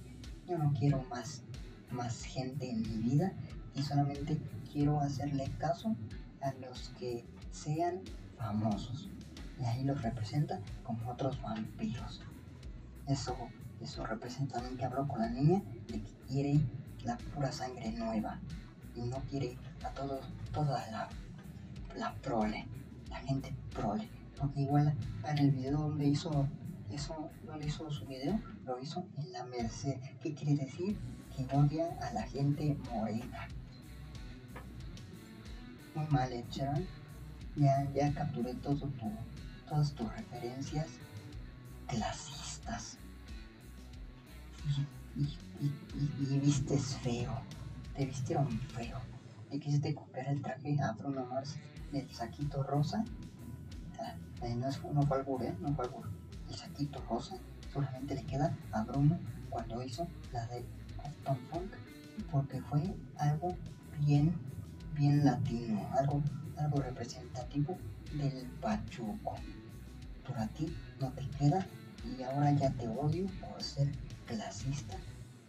Yo 0.47 0.59
no 0.59 0.73
quiero 0.79 1.03
más, 1.05 1.43
más 1.91 2.23
gente 2.25 2.69
en 2.69 2.83
mi 2.83 3.11
vida 3.11 3.33
y 3.75 3.83
solamente 3.83 4.39
quiero 4.73 5.01
hacerle 5.01 5.51
caso 5.59 5.95
a 6.41 6.53
los 6.55 6.91
que 6.99 7.25
sean 7.51 8.01
famosos. 8.37 9.09
Y 9.61 9.65
ahí 9.65 9.85
los 9.85 10.03
representa 10.03 10.61
como 10.83 11.11
otros 11.11 11.41
vampiros. 11.41 12.23
Eso, 13.07 13.37
eso 13.81 14.07
representa 14.07 14.55
también 14.55 14.77
que 14.77 14.85
habló 14.85 15.07
con 15.07 15.21
la 15.21 15.29
niña 15.29 15.63
de 15.89 16.03
que 16.03 16.13
quiere 16.29 16.61
la 17.05 17.17
pura 17.17 17.53
sangre 17.53 17.93
nueva. 17.93 18.41
Y 18.95 19.03
no 19.03 19.19
quiere 19.31 19.57
a 19.85 19.91
todos, 19.91 20.27
toda 20.53 20.91
la, 20.91 21.09
la 21.97 22.15
prole, 22.17 22.67
la 23.09 23.17
gente 23.21 23.55
prole. 23.73 24.09
Porque 24.39 24.63
igual 24.63 24.95
en 25.29 25.39
el 25.39 25.51
video 25.53 25.79
donde 25.79 26.07
hizo 26.07 26.49
eso, 26.91 27.31
donde 27.47 27.67
hizo 27.67 27.91
su 27.91 28.07
video, 28.07 28.39
lo 28.67 28.79
hizo 28.81 29.07
en 29.17 29.33
la 29.33 29.45
Merced. 29.45 29.99
¿Qué 30.23 30.35
quiere 30.35 30.65
decir? 30.65 30.99
Que 31.35 31.47
odia 31.57 31.97
a 32.03 32.13
la 32.13 32.23
gente 32.25 32.77
morena 32.93 33.49
muy 35.94 36.07
mal 36.09 36.33
hecha. 36.33 36.74
Ya, 37.57 37.90
ya 37.92 38.12
capturé 38.14 38.55
todo 38.55 38.88
tu, 38.88 39.12
todas 39.68 39.92
tus 39.92 40.11
referencias 40.12 40.88
clasistas. 41.87 42.98
Y, 45.16 45.26
y, 45.61 46.38
vistes 46.38 46.96
feo. 47.02 47.33
Te 47.94 48.07
vistieron 48.07 48.48
feo. 48.48 48.98
Y 49.50 49.59
quisiste 49.59 49.94
copiar 49.94 50.28
el 50.28 50.40
traje 50.40 50.81
a 50.81 50.92
Bruno 50.92 51.26
Mars 51.26 51.57
del 51.92 52.11
saquito 52.11 52.62
rosa. 52.62 53.05
Ah, 54.00 54.14
eh, 54.42 54.55
no, 54.55 54.68
es, 54.68 54.83
no 54.83 55.02
fue 55.02 55.18
albur, 55.18 55.42
¿eh? 55.42 55.55
No 55.61 55.74
fue 55.74 55.85
albur. 55.85 56.09
El 56.48 56.55
saquito 56.55 57.05
rosa 57.09 57.37
solamente 57.72 58.14
le 58.14 58.24
queda 58.24 58.57
a 58.72 58.83
Bruno 58.85 59.18
cuando 59.50 59.83
hizo 59.83 60.09
la 60.33 60.46
de 60.46 60.64
Tom 61.24 61.37
Funk. 61.50 61.72
Porque 62.31 62.62
fue 62.62 62.94
algo 63.18 63.55
bien 64.00 64.35
bien 64.94 65.24
latino, 65.24 65.88
algo, 65.92 66.22
algo 66.57 66.81
representativo 66.81 67.76
del 68.14 68.46
pachuco. 68.61 69.37
Pero 70.26 70.40
a 70.40 70.46
ti 70.48 70.74
no 71.00 71.11
te 71.12 71.28
queda 71.38 71.66
y 72.05 72.22
ahora 72.22 72.52
ya 72.52 72.70
te 72.70 72.88
odio 72.88 73.26
por 73.40 73.62
ser 73.62 73.90
clasista 74.26 74.96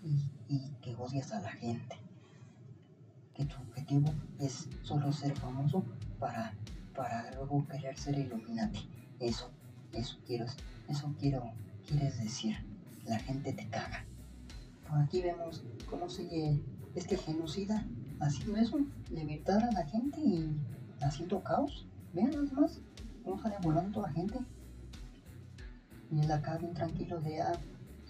y, 0.03 0.59
que 0.81 0.95
odias 0.95 1.31
a 1.31 1.41
la 1.41 1.51
gente. 1.51 1.97
Que 3.33 3.45
tu 3.45 3.55
objetivo 3.55 4.13
es 4.39 4.67
solo 4.83 5.11
ser 5.11 5.35
famoso 5.35 5.83
para, 6.19 6.53
para 6.95 7.31
luego 7.35 7.67
querer 7.67 7.97
ser 7.97 8.17
Illuminati. 8.19 8.87
Eso, 9.19 9.49
eso 9.93 10.17
quiero, 10.25 10.45
eso 10.87 11.13
quiero, 11.19 11.51
quieres 11.87 12.19
decir. 12.19 12.55
La 13.05 13.19
gente 13.19 13.51
te 13.53 13.67
caga. 13.67 14.05
Por 14.87 14.99
aquí 14.99 15.21
vemos 15.21 15.63
cómo 15.89 16.09
sigue 16.09 16.61
este 16.95 17.17
genocida 17.17 17.85
así 18.23 18.45
mismo, 18.45 18.79
levitar 19.11 19.63
a 19.63 19.71
la 19.71 19.85
gente 19.85 20.19
y 20.19 20.57
haciendo 21.01 21.43
caos. 21.43 21.85
Vean 22.13 22.31
nada 22.31 22.51
más 22.53 22.81
cómo 23.23 23.41
sale 23.41 23.55
volando 23.61 24.01
la 24.01 24.09
gente. 24.09 24.39
Y 26.11 26.19
él 26.19 26.31
acá 26.31 26.57
bien 26.57 26.73
tranquilo 26.73 27.19
de, 27.21 27.41
ah, 27.41 27.59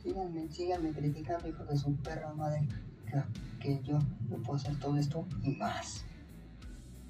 síganme, 0.02 0.47
síganme 0.49 0.91
criticando, 0.91 1.47
hijo 1.47 1.63
de 1.65 1.78
su 1.78 1.95
perra 1.97 2.34
madre, 2.34 2.67
que, 3.60 3.82
yo, 3.84 3.99
yo 4.30 4.41
puedo 4.43 4.56
hacer 4.56 4.78
todo 4.80 4.97
esto 4.97 5.26
y 5.41 5.52
más. 5.52 6.04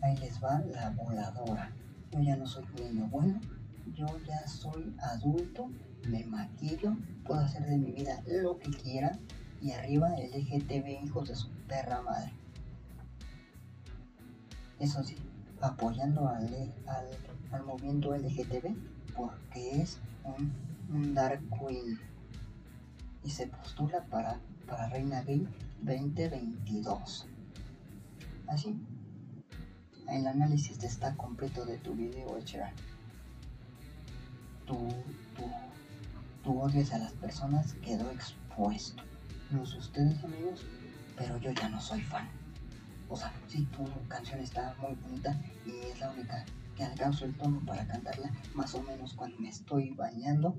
Ahí 0.01 0.15
les 0.17 0.41
va 0.43 0.59
la 0.71 0.91
voladora. 0.91 1.71
Yo 2.11 2.19
ya 2.21 2.35
no 2.35 2.45
soy 2.45 2.63
niño 2.75 3.07
bueno, 3.07 3.39
yo 3.95 4.05
ya 4.27 4.47
soy 4.47 4.95
adulto, 4.99 5.71
me 6.07 6.23
maquillo, 6.25 6.95
puedo 7.25 7.39
hacer 7.39 7.65
de 7.65 7.77
mi 7.77 7.91
vida 7.91 8.21
lo 8.27 8.59
que 8.59 8.69
quiera 8.69 9.17
y 9.61 9.71
arriba 9.71 10.09
LGTB 10.09 11.05
hijos 11.05 11.29
de 11.29 11.35
su 11.35 11.49
perra 11.67 12.01
madre 12.01 12.33
eso 14.83 15.03
sí, 15.03 15.15
apoyando 15.61 16.27
al, 16.27 16.73
al, 17.51 17.63
movimiento 17.63 18.13
LGTB 18.15 18.75
porque 19.15 19.81
es 19.81 19.99
un, 20.23 21.13
Dark 21.13 21.41
Queen 21.49 21.99
y 23.23 23.29
se 23.29 23.47
postula 23.47 24.03
para, 24.11 24.39
para 24.67 24.89
Reina 24.89 25.23
Gay 25.23 25.47
2022. 25.81 27.27
Así, 28.47 28.75
el 30.09 30.27
análisis 30.27 30.83
está 30.83 31.15
completo 31.15 31.65
de 31.65 31.77
tu 31.77 31.93
video, 31.93 32.37
Echera. 32.37 32.73
Tu, 34.65 34.75
tu, 34.75 35.49
tu 36.43 36.61
odias 36.61 36.91
a 36.91 36.99
las 36.99 37.13
personas 37.13 37.73
quedó 37.75 38.11
expuesto. 38.11 39.01
No 39.49 39.65
sé 39.65 39.77
ustedes 39.77 40.23
amigos, 40.23 40.65
pero 41.17 41.37
yo 41.37 41.51
ya 41.51 41.69
no 41.69 41.79
soy 41.79 42.01
fan. 42.01 42.27
O 43.13 43.15
sea, 43.15 43.31
si 43.47 43.63
tu 43.65 43.85
canción 44.07 44.39
está 44.39 44.75
muy 44.81 44.95
bonita 44.95 45.39
y 45.67 45.69
es 45.91 45.99
la 45.99 46.09
única 46.09 46.43
que 46.75 46.83
alcanzo 46.83 47.25
el 47.25 47.37
tono 47.37 47.63
para 47.63 47.85
cantarla, 47.85 48.31
más 48.55 48.73
o 48.73 48.81
menos 48.81 49.13
cuando 49.13 49.37
me 49.37 49.49
estoy 49.49 49.91
bañando, 49.91 50.55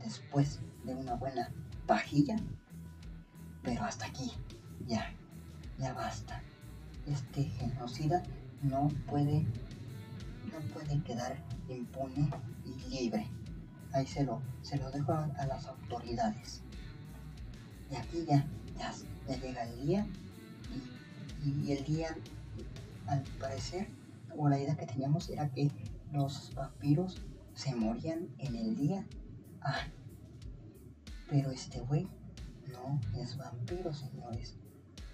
después 0.00 0.58
de 0.82 0.96
una 0.96 1.14
buena 1.14 1.48
pajilla. 1.86 2.34
Pero 3.62 3.84
hasta 3.84 4.06
aquí, 4.06 4.32
ya, 4.88 5.12
ya 5.78 5.92
basta. 5.92 6.42
Este 7.06 7.44
genocida 7.44 8.20
no 8.62 8.88
puede, 9.08 9.46
no 10.52 10.58
puede 10.74 11.00
quedar 11.04 11.36
impune 11.68 12.28
y 12.64 12.90
libre. 12.90 13.28
Ahí 13.92 14.08
se 14.08 14.24
lo, 14.24 14.42
se 14.62 14.76
lo 14.76 14.90
dejo 14.90 15.12
a, 15.12 15.46
las 15.46 15.68
autoridades. 15.68 16.62
Y 17.92 17.94
aquí 17.94 18.24
ya, 18.26 18.44
ya, 18.76 18.92
ya 19.28 19.36
llega 19.36 19.62
el 19.62 19.86
día 19.86 20.06
y 21.46 21.72
el 21.72 21.84
día, 21.84 22.16
al 23.06 23.22
parecer, 23.38 23.88
o 24.36 24.48
la 24.48 24.58
idea 24.58 24.76
que 24.76 24.86
teníamos 24.86 25.28
era 25.30 25.48
que 25.50 25.70
los 26.12 26.52
vampiros 26.54 27.22
se 27.54 27.74
morían 27.74 28.28
en 28.38 28.56
el 28.56 28.76
día. 28.76 29.06
Ah, 29.60 29.86
pero 31.30 31.50
este 31.50 31.80
güey 31.80 32.08
no 32.72 33.00
es 33.20 33.36
vampiro, 33.36 33.92
señores. 33.92 34.56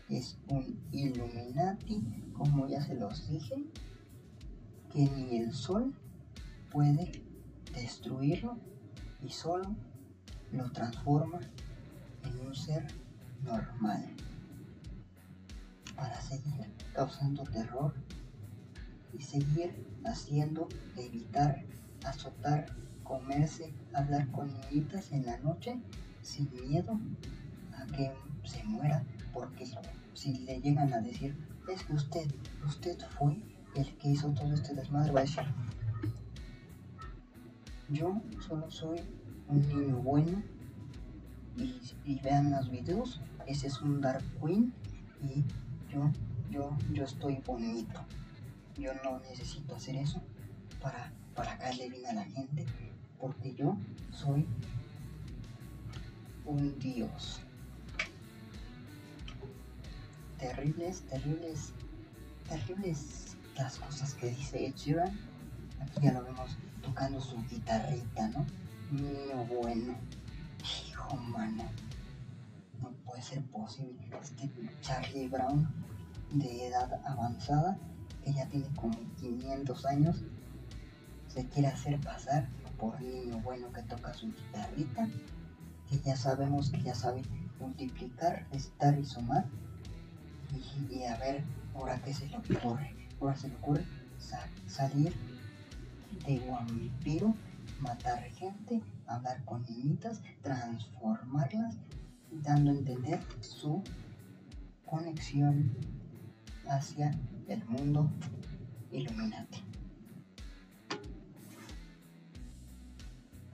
Es 0.09 0.39
un 0.49 0.79
Illuminati, 0.91 2.03
como 2.33 2.67
ya 2.67 2.83
se 2.83 2.95
los 2.95 3.29
dije, 3.29 3.65
que 4.93 5.05
ni 5.05 5.37
el 5.37 5.53
sol 5.53 5.95
puede 6.71 7.23
destruirlo 7.75 8.59
y 9.23 9.31
solo 9.31 9.75
lo 10.51 10.71
transforma 10.73 11.41
en 12.25 12.47
un 12.47 12.55
ser 12.55 12.87
normal 13.43 14.15
para 15.97 16.21
seguir 16.21 16.73
causando 16.95 17.45
terror 17.45 17.95
y 19.13 19.23
seguir 19.23 19.87
haciendo 20.05 20.69
evitar, 20.97 21.65
azotar, 22.05 22.67
comerse, 23.05 23.73
hablar 23.93 24.31
con 24.31 24.53
niñitas 24.53 25.13
en 25.13 25.27
la 25.27 25.39
noche 25.39 25.81
sin 26.23 26.51
miedo 26.53 26.99
a 27.77 27.87
que 27.87 28.13
se 28.45 28.63
muera 28.65 29.05
porque 29.33 29.67
si 30.15 30.39
le 30.39 30.61
llegan 30.61 30.93
a 30.93 31.01
decir 31.01 31.37
es 31.69 31.85
que 31.85 31.95
usted, 31.95 32.35
usted 32.67 32.99
fue 33.19 33.43
el 33.75 33.97
que 33.97 34.11
hizo 34.11 34.31
todo 34.33 34.53
este 34.53 34.75
desmadre, 34.75 35.13
va 35.13 35.21
a 35.21 35.25
decir 35.25 35.45
yo 37.89 38.21
solo 38.41 38.71
soy 38.71 39.01
un 39.49 39.69
niño 39.69 39.97
bueno 39.99 40.43
y, 42.05 42.19
vean 42.21 42.51
los 42.51 42.71
videos, 42.71 43.21
ese 43.47 43.67
es 43.67 43.81
un 43.83 44.01
Dark 44.01 44.25
Queen 44.41 44.73
y 45.21 45.45
yo, 45.93 46.11
yo, 46.51 46.77
yo 46.93 47.05
estoy 47.05 47.37
bonito. 47.47 48.01
yo 48.77 48.93
no 49.05 49.21
necesito 49.21 49.77
hacer 49.77 49.97
eso 49.97 50.23
para, 50.81 51.13
para 51.35 51.59
caerle 51.59 51.91
bien 51.91 52.07
a 52.07 52.13
la 52.15 52.25
gente, 52.25 52.65
porque 53.21 53.55
yo 53.55 53.77
soy 54.11 54.47
un 56.47 56.79
dios. 56.79 57.41
Terribles, 60.39 61.03
terribles, 61.03 61.73
terribles 62.49 63.37
las 63.57 63.79
cosas 63.79 64.15
que 64.15 64.31
dice 64.31 64.67
Ed 64.67 64.75
Sheeran. 64.75 65.17
Aquí 65.81 66.01
ya 66.03 66.13
lo 66.13 66.25
vemos 66.25 66.57
tocando 66.83 67.21
su 67.21 67.37
guitarrita, 67.45 68.29
¿no? 68.29 68.45
Mío 68.91 69.45
bueno. 69.49 69.95
Hijo 70.89 71.17
mano. 71.17 71.65
Puede 73.13 73.25
ser 73.25 73.45
posible. 73.51 74.09
Este 74.23 74.51
Charlie 74.81 75.29
Brown 75.29 75.69
de 76.31 76.69
edad 76.69 76.99
avanzada, 77.05 77.77
que 78.25 78.33
ya 78.33 78.47
tiene 78.47 78.67
como 78.75 78.97
500 79.21 79.85
años, 79.85 80.25
se 81.29 81.47
quiere 81.49 81.69
hacer 81.69 82.01
pasar 82.01 82.49
por 82.79 82.99
niño 83.03 83.39
bueno 83.43 83.71
que 83.71 83.83
toca 83.83 84.15
su 84.15 84.29
guitarrita, 84.29 85.07
que 85.91 85.99
ya 85.99 86.17
sabemos 86.17 86.71
que 86.71 86.81
ya 86.81 86.95
sabe 86.95 87.21
multiplicar, 87.61 88.47
restar 88.51 88.99
y 88.99 89.05
sumar. 89.05 89.45
Y, 90.91 91.05
a 91.05 91.19
ver, 91.19 91.45
ahora 91.75 92.01
qué 92.03 92.15
se 92.15 92.27
le 92.29 92.39
ocurre. 92.39 92.97
Ahora 93.21 93.37
se 93.37 93.49
le 93.49 93.57
ocurre 93.57 93.85
salir 94.67 95.13
de 96.27 96.41
vampiro, 96.49 97.35
matar 97.79 98.23
gente, 98.31 98.81
hablar 99.07 99.45
con 99.45 99.63
niñitas, 99.65 100.23
transformarlas, 100.41 101.77
dando 102.43 102.71
a 102.71 102.75
entender 102.75 103.21
su 103.41 103.83
conexión 104.85 105.75
hacia 106.69 107.11
el 107.49 107.65
mundo 107.67 108.11
Illuminati. 108.91 109.63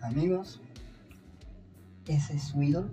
Amigos, 0.00 0.60
ese 2.06 2.36
es 2.36 2.42
su 2.44 2.62
ídolo. 2.62 2.90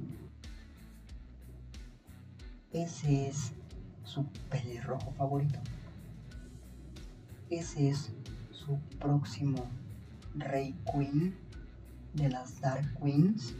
Ese 2.73 3.29
es 3.29 3.53
su 4.03 4.25
pelirrojo 4.49 5.11
favorito. 5.13 5.59
Ese 7.49 7.89
es 7.89 8.11
su 8.51 8.77
próximo 8.99 9.65
Rey 10.35 10.75
Queen 10.91 11.35
de 12.13 12.29
las 12.29 12.59
Dark 12.59 12.85
Queens. 13.01 13.53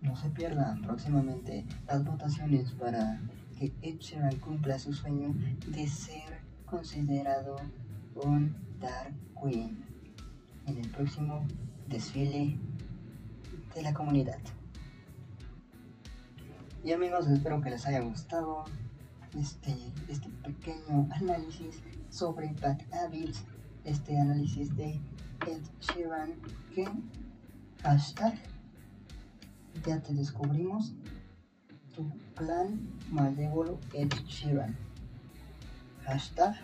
No 0.00 0.14
se 0.16 0.28
pierdan 0.30 0.82
próximamente 0.82 1.64
las 1.86 2.04
votaciones 2.04 2.72
para 2.72 3.20
que 3.58 3.72
Ed 3.82 3.98
cumpla 4.40 4.78
su 4.78 4.92
sueño 4.92 5.34
de 5.68 5.88
ser 5.88 6.40
considerado 6.66 7.56
un 8.14 8.54
Dark 8.80 9.14
Queen 9.42 9.84
en 10.66 10.78
el 10.78 10.88
próximo 10.90 11.46
desfile 11.88 12.58
de 13.74 13.82
la 13.82 13.94
comunidad. 13.94 14.38
Y 16.84 16.92
amigos, 16.92 17.26
espero 17.28 17.60
que 17.60 17.70
les 17.70 17.86
haya 17.86 18.00
gustado 18.00 18.64
este, 19.38 19.74
este 20.08 20.28
pequeño 20.44 21.08
análisis 21.10 21.80
sobre 22.10 22.52
Bad 22.60 22.80
Habits, 22.92 23.44
este 23.84 24.18
análisis 24.18 24.74
de 24.76 25.00
Ed 25.46 25.62
Sheeran 25.80 26.34
ya 29.84 30.00
te 30.00 30.14
descubrimos 30.14 30.92
tu 31.94 32.08
plan 32.34 32.80
malévolo 33.10 33.78
Ed 33.92 34.12
Sheeran. 34.26 34.76
Hashtag 36.04 36.54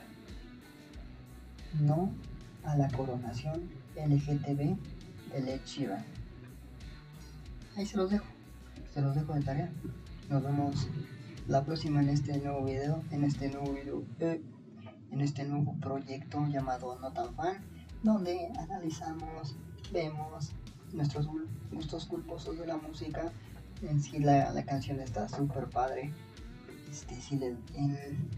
no 1.80 2.12
a 2.64 2.76
la 2.76 2.88
coronación 2.90 3.68
LGTB 3.96 4.76
de 5.32 5.54
Ed 5.54 5.60
Sheeran. 5.64 6.04
Ahí 7.76 7.86
se 7.86 7.96
los 7.96 8.10
dejo. 8.10 8.26
Se 8.92 9.00
los 9.00 9.14
dejo 9.14 9.34
de 9.34 9.40
tarea. 9.40 9.70
Nos 10.28 10.42
vemos 10.42 10.88
la 11.48 11.64
próxima 11.64 12.02
en 12.02 12.10
este 12.10 12.38
nuevo 12.38 12.64
video. 12.64 13.02
En 13.10 13.24
este 13.24 13.48
nuevo 13.48 13.72
video. 13.72 14.02
Eh, 14.20 14.42
en 15.10 15.20
este 15.20 15.44
nuevo 15.44 15.74
proyecto 15.80 16.46
llamado 16.48 16.98
No 17.00 17.12
Tan 17.12 17.34
Fan. 17.34 17.56
Donde 18.02 18.50
analizamos, 18.58 19.56
vemos 19.92 20.52
nuestros 20.92 21.28
gustos 21.70 22.06
culposos 22.06 22.58
de 22.58 22.66
la 22.66 22.76
música 22.76 23.32
en 23.82 24.02
sí 24.02 24.18
la, 24.18 24.64
canción 24.64 24.98
está 25.00 25.28
súper 25.28 25.68
padre. 25.68 26.12
Este, 26.90 27.20
si 27.20 27.36
le, 27.36 27.56
en 27.74 28.28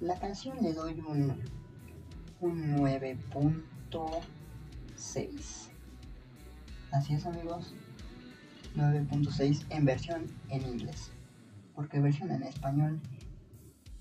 la 0.00 0.16
canción 0.18 0.56
le 0.62 0.72
doy 0.72 0.98
un, 1.00 1.34
un 2.40 2.76
9.6. 2.76 5.68
Así 6.92 7.14
es 7.14 7.26
amigos. 7.26 7.74
9.6 8.76 9.64
en 9.70 9.84
versión 9.84 10.26
en 10.48 10.64
inglés. 10.66 11.10
Porque 11.74 12.00
versión 12.00 12.30
en 12.30 12.42
español 12.42 13.00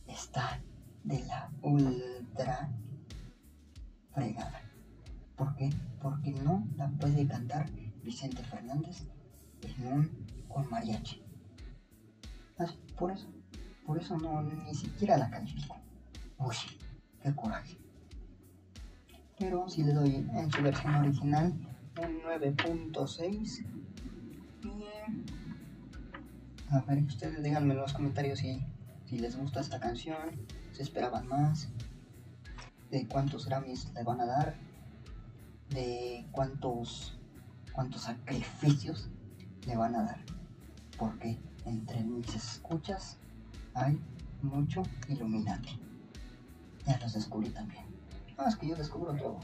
está 0.07 0.59
de 1.03 1.23
la 1.25 1.49
ultra 1.61 2.69
fregada. 4.13 4.61
¿Por 5.35 5.55
qué? 5.55 5.69
Porque 6.01 6.31
no 6.31 6.67
la 6.75 6.89
puede 6.89 7.25
cantar 7.25 7.69
Vicente 8.03 8.43
Fernández 8.43 9.05
un 9.83 10.09
con 10.47 10.69
mariachi. 10.69 11.21
por 12.97 13.11
eso, 13.11 13.27
por 13.85 13.97
eso 13.97 14.17
no 14.17 14.41
ni 14.41 14.73
siquiera 14.73 15.17
la 15.17 15.29
califico. 15.29 15.77
Uy, 16.37 16.55
qué 17.21 17.33
coraje. 17.35 17.77
Pero 19.37 19.69
si 19.69 19.83
le 19.83 19.93
doy 19.93 20.15
en 20.15 20.51
su 20.51 20.61
versión 20.61 20.95
original 20.95 21.53
un 21.97 22.21
9.6 22.21 23.65
y 24.63 24.83
a 26.71 26.81
ver, 26.81 27.03
ustedes 27.03 27.41
díganme 27.41 27.73
en 27.73 27.79
los 27.79 27.93
comentarios 27.93 28.39
si, 28.39 28.61
si 29.05 29.17
les 29.17 29.35
gusta 29.37 29.61
esta 29.61 29.79
canción, 29.79 30.45
si 30.71 30.81
esperaban 30.81 31.27
más, 31.27 31.69
de 32.91 33.07
cuántos 33.07 33.47
Grammys 33.47 33.91
le 33.93 34.03
van 34.03 34.21
a 34.21 34.25
dar, 34.25 34.55
de 35.69 36.27
cuántos 36.31 37.18
cuántos 37.79 38.01
sacrificios 38.01 39.07
le 39.65 39.77
van 39.77 39.95
a 39.95 40.03
dar 40.03 40.19
porque 40.97 41.39
entre 41.63 42.03
mis 42.03 42.35
escuchas 42.35 43.15
hay 43.73 43.97
mucho 44.41 44.83
iluminante. 45.07 45.69
Ya 46.85 46.99
los 46.99 47.13
descubrí 47.13 47.49
también. 47.51 47.85
No, 48.37 48.45
es 48.49 48.57
que 48.57 48.67
yo 48.67 48.75
descubro 48.75 49.13
todo. 49.13 49.39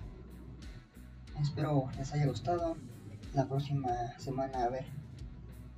Espero 1.41 1.87
les 1.97 2.11
haya 2.11 2.25
gustado. 2.25 2.75
La 3.33 3.47
próxima 3.47 3.89
semana 4.17 4.65
a 4.65 4.69
ver, 4.69 4.85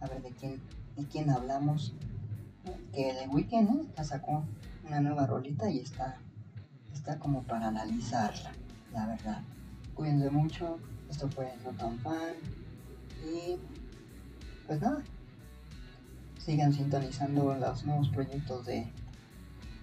a 0.02 0.08
ver 0.08 0.24
de 0.24 0.32
quién, 0.32 0.60
de 0.96 1.06
quién 1.06 1.30
hablamos. 1.30 1.93
Que 2.91 3.13
de 3.13 3.28
weekend 3.28 3.70
¿eh? 3.70 3.88
ya 3.96 4.04
sacó 4.04 4.43
una 4.84 5.00
nueva 5.00 5.28
rolita 5.28 5.70
y 5.70 5.78
está, 5.78 6.17
está 6.91 7.20
como 7.20 7.43
para 7.43 7.67
analizarla, 7.67 8.52
la 8.93 9.06
verdad. 9.06 9.43
Cuídense 9.93 10.32
mucho. 10.32 10.80
Esto 11.10 11.30
fue 11.30 11.54
No 11.63 11.74
Fan. 11.74 12.36
Y 13.26 13.58
pues 14.67 14.82
nada, 14.82 15.04
sigan 16.38 16.74
sintonizando 16.74 17.56
los 17.56 17.86
nuevos 17.86 18.10
proyectos 18.10 18.65
de, 18.65 18.88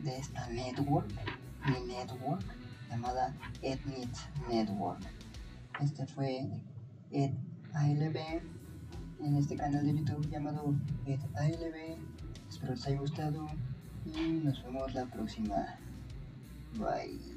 de 0.02 0.16
esta 0.16 0.46
network, 0.48 1.08
mi 1.66 1.92
network, 1.92 2.44
llamada 2.90 3.34
Etnit 3.62 4.14
Network. 4.48 5.00
Este 5.80 6.06
fue 6.06 6.46
Ed 7.10 7.32
ALB 7.72 8.16
en 9.20 9.36
este 9.36 9.56
canal 9.56 9.84
de 9.84 9.96
YouTube 9.96 10.30
llamado 10.30 10.74
Ed 11.06 11.20
ALB. 11.34 11.98
Espero 12.48 12.74
les 12.74 12.86
haya 12.86 13.00
gustado 13.00 13.46
y 14.04 14.20
nos 14.44 14.62
vemos 14.62 14.94
la 14.94 15.06
próxima. 15.06 15.78
Bye. 16.78 17.33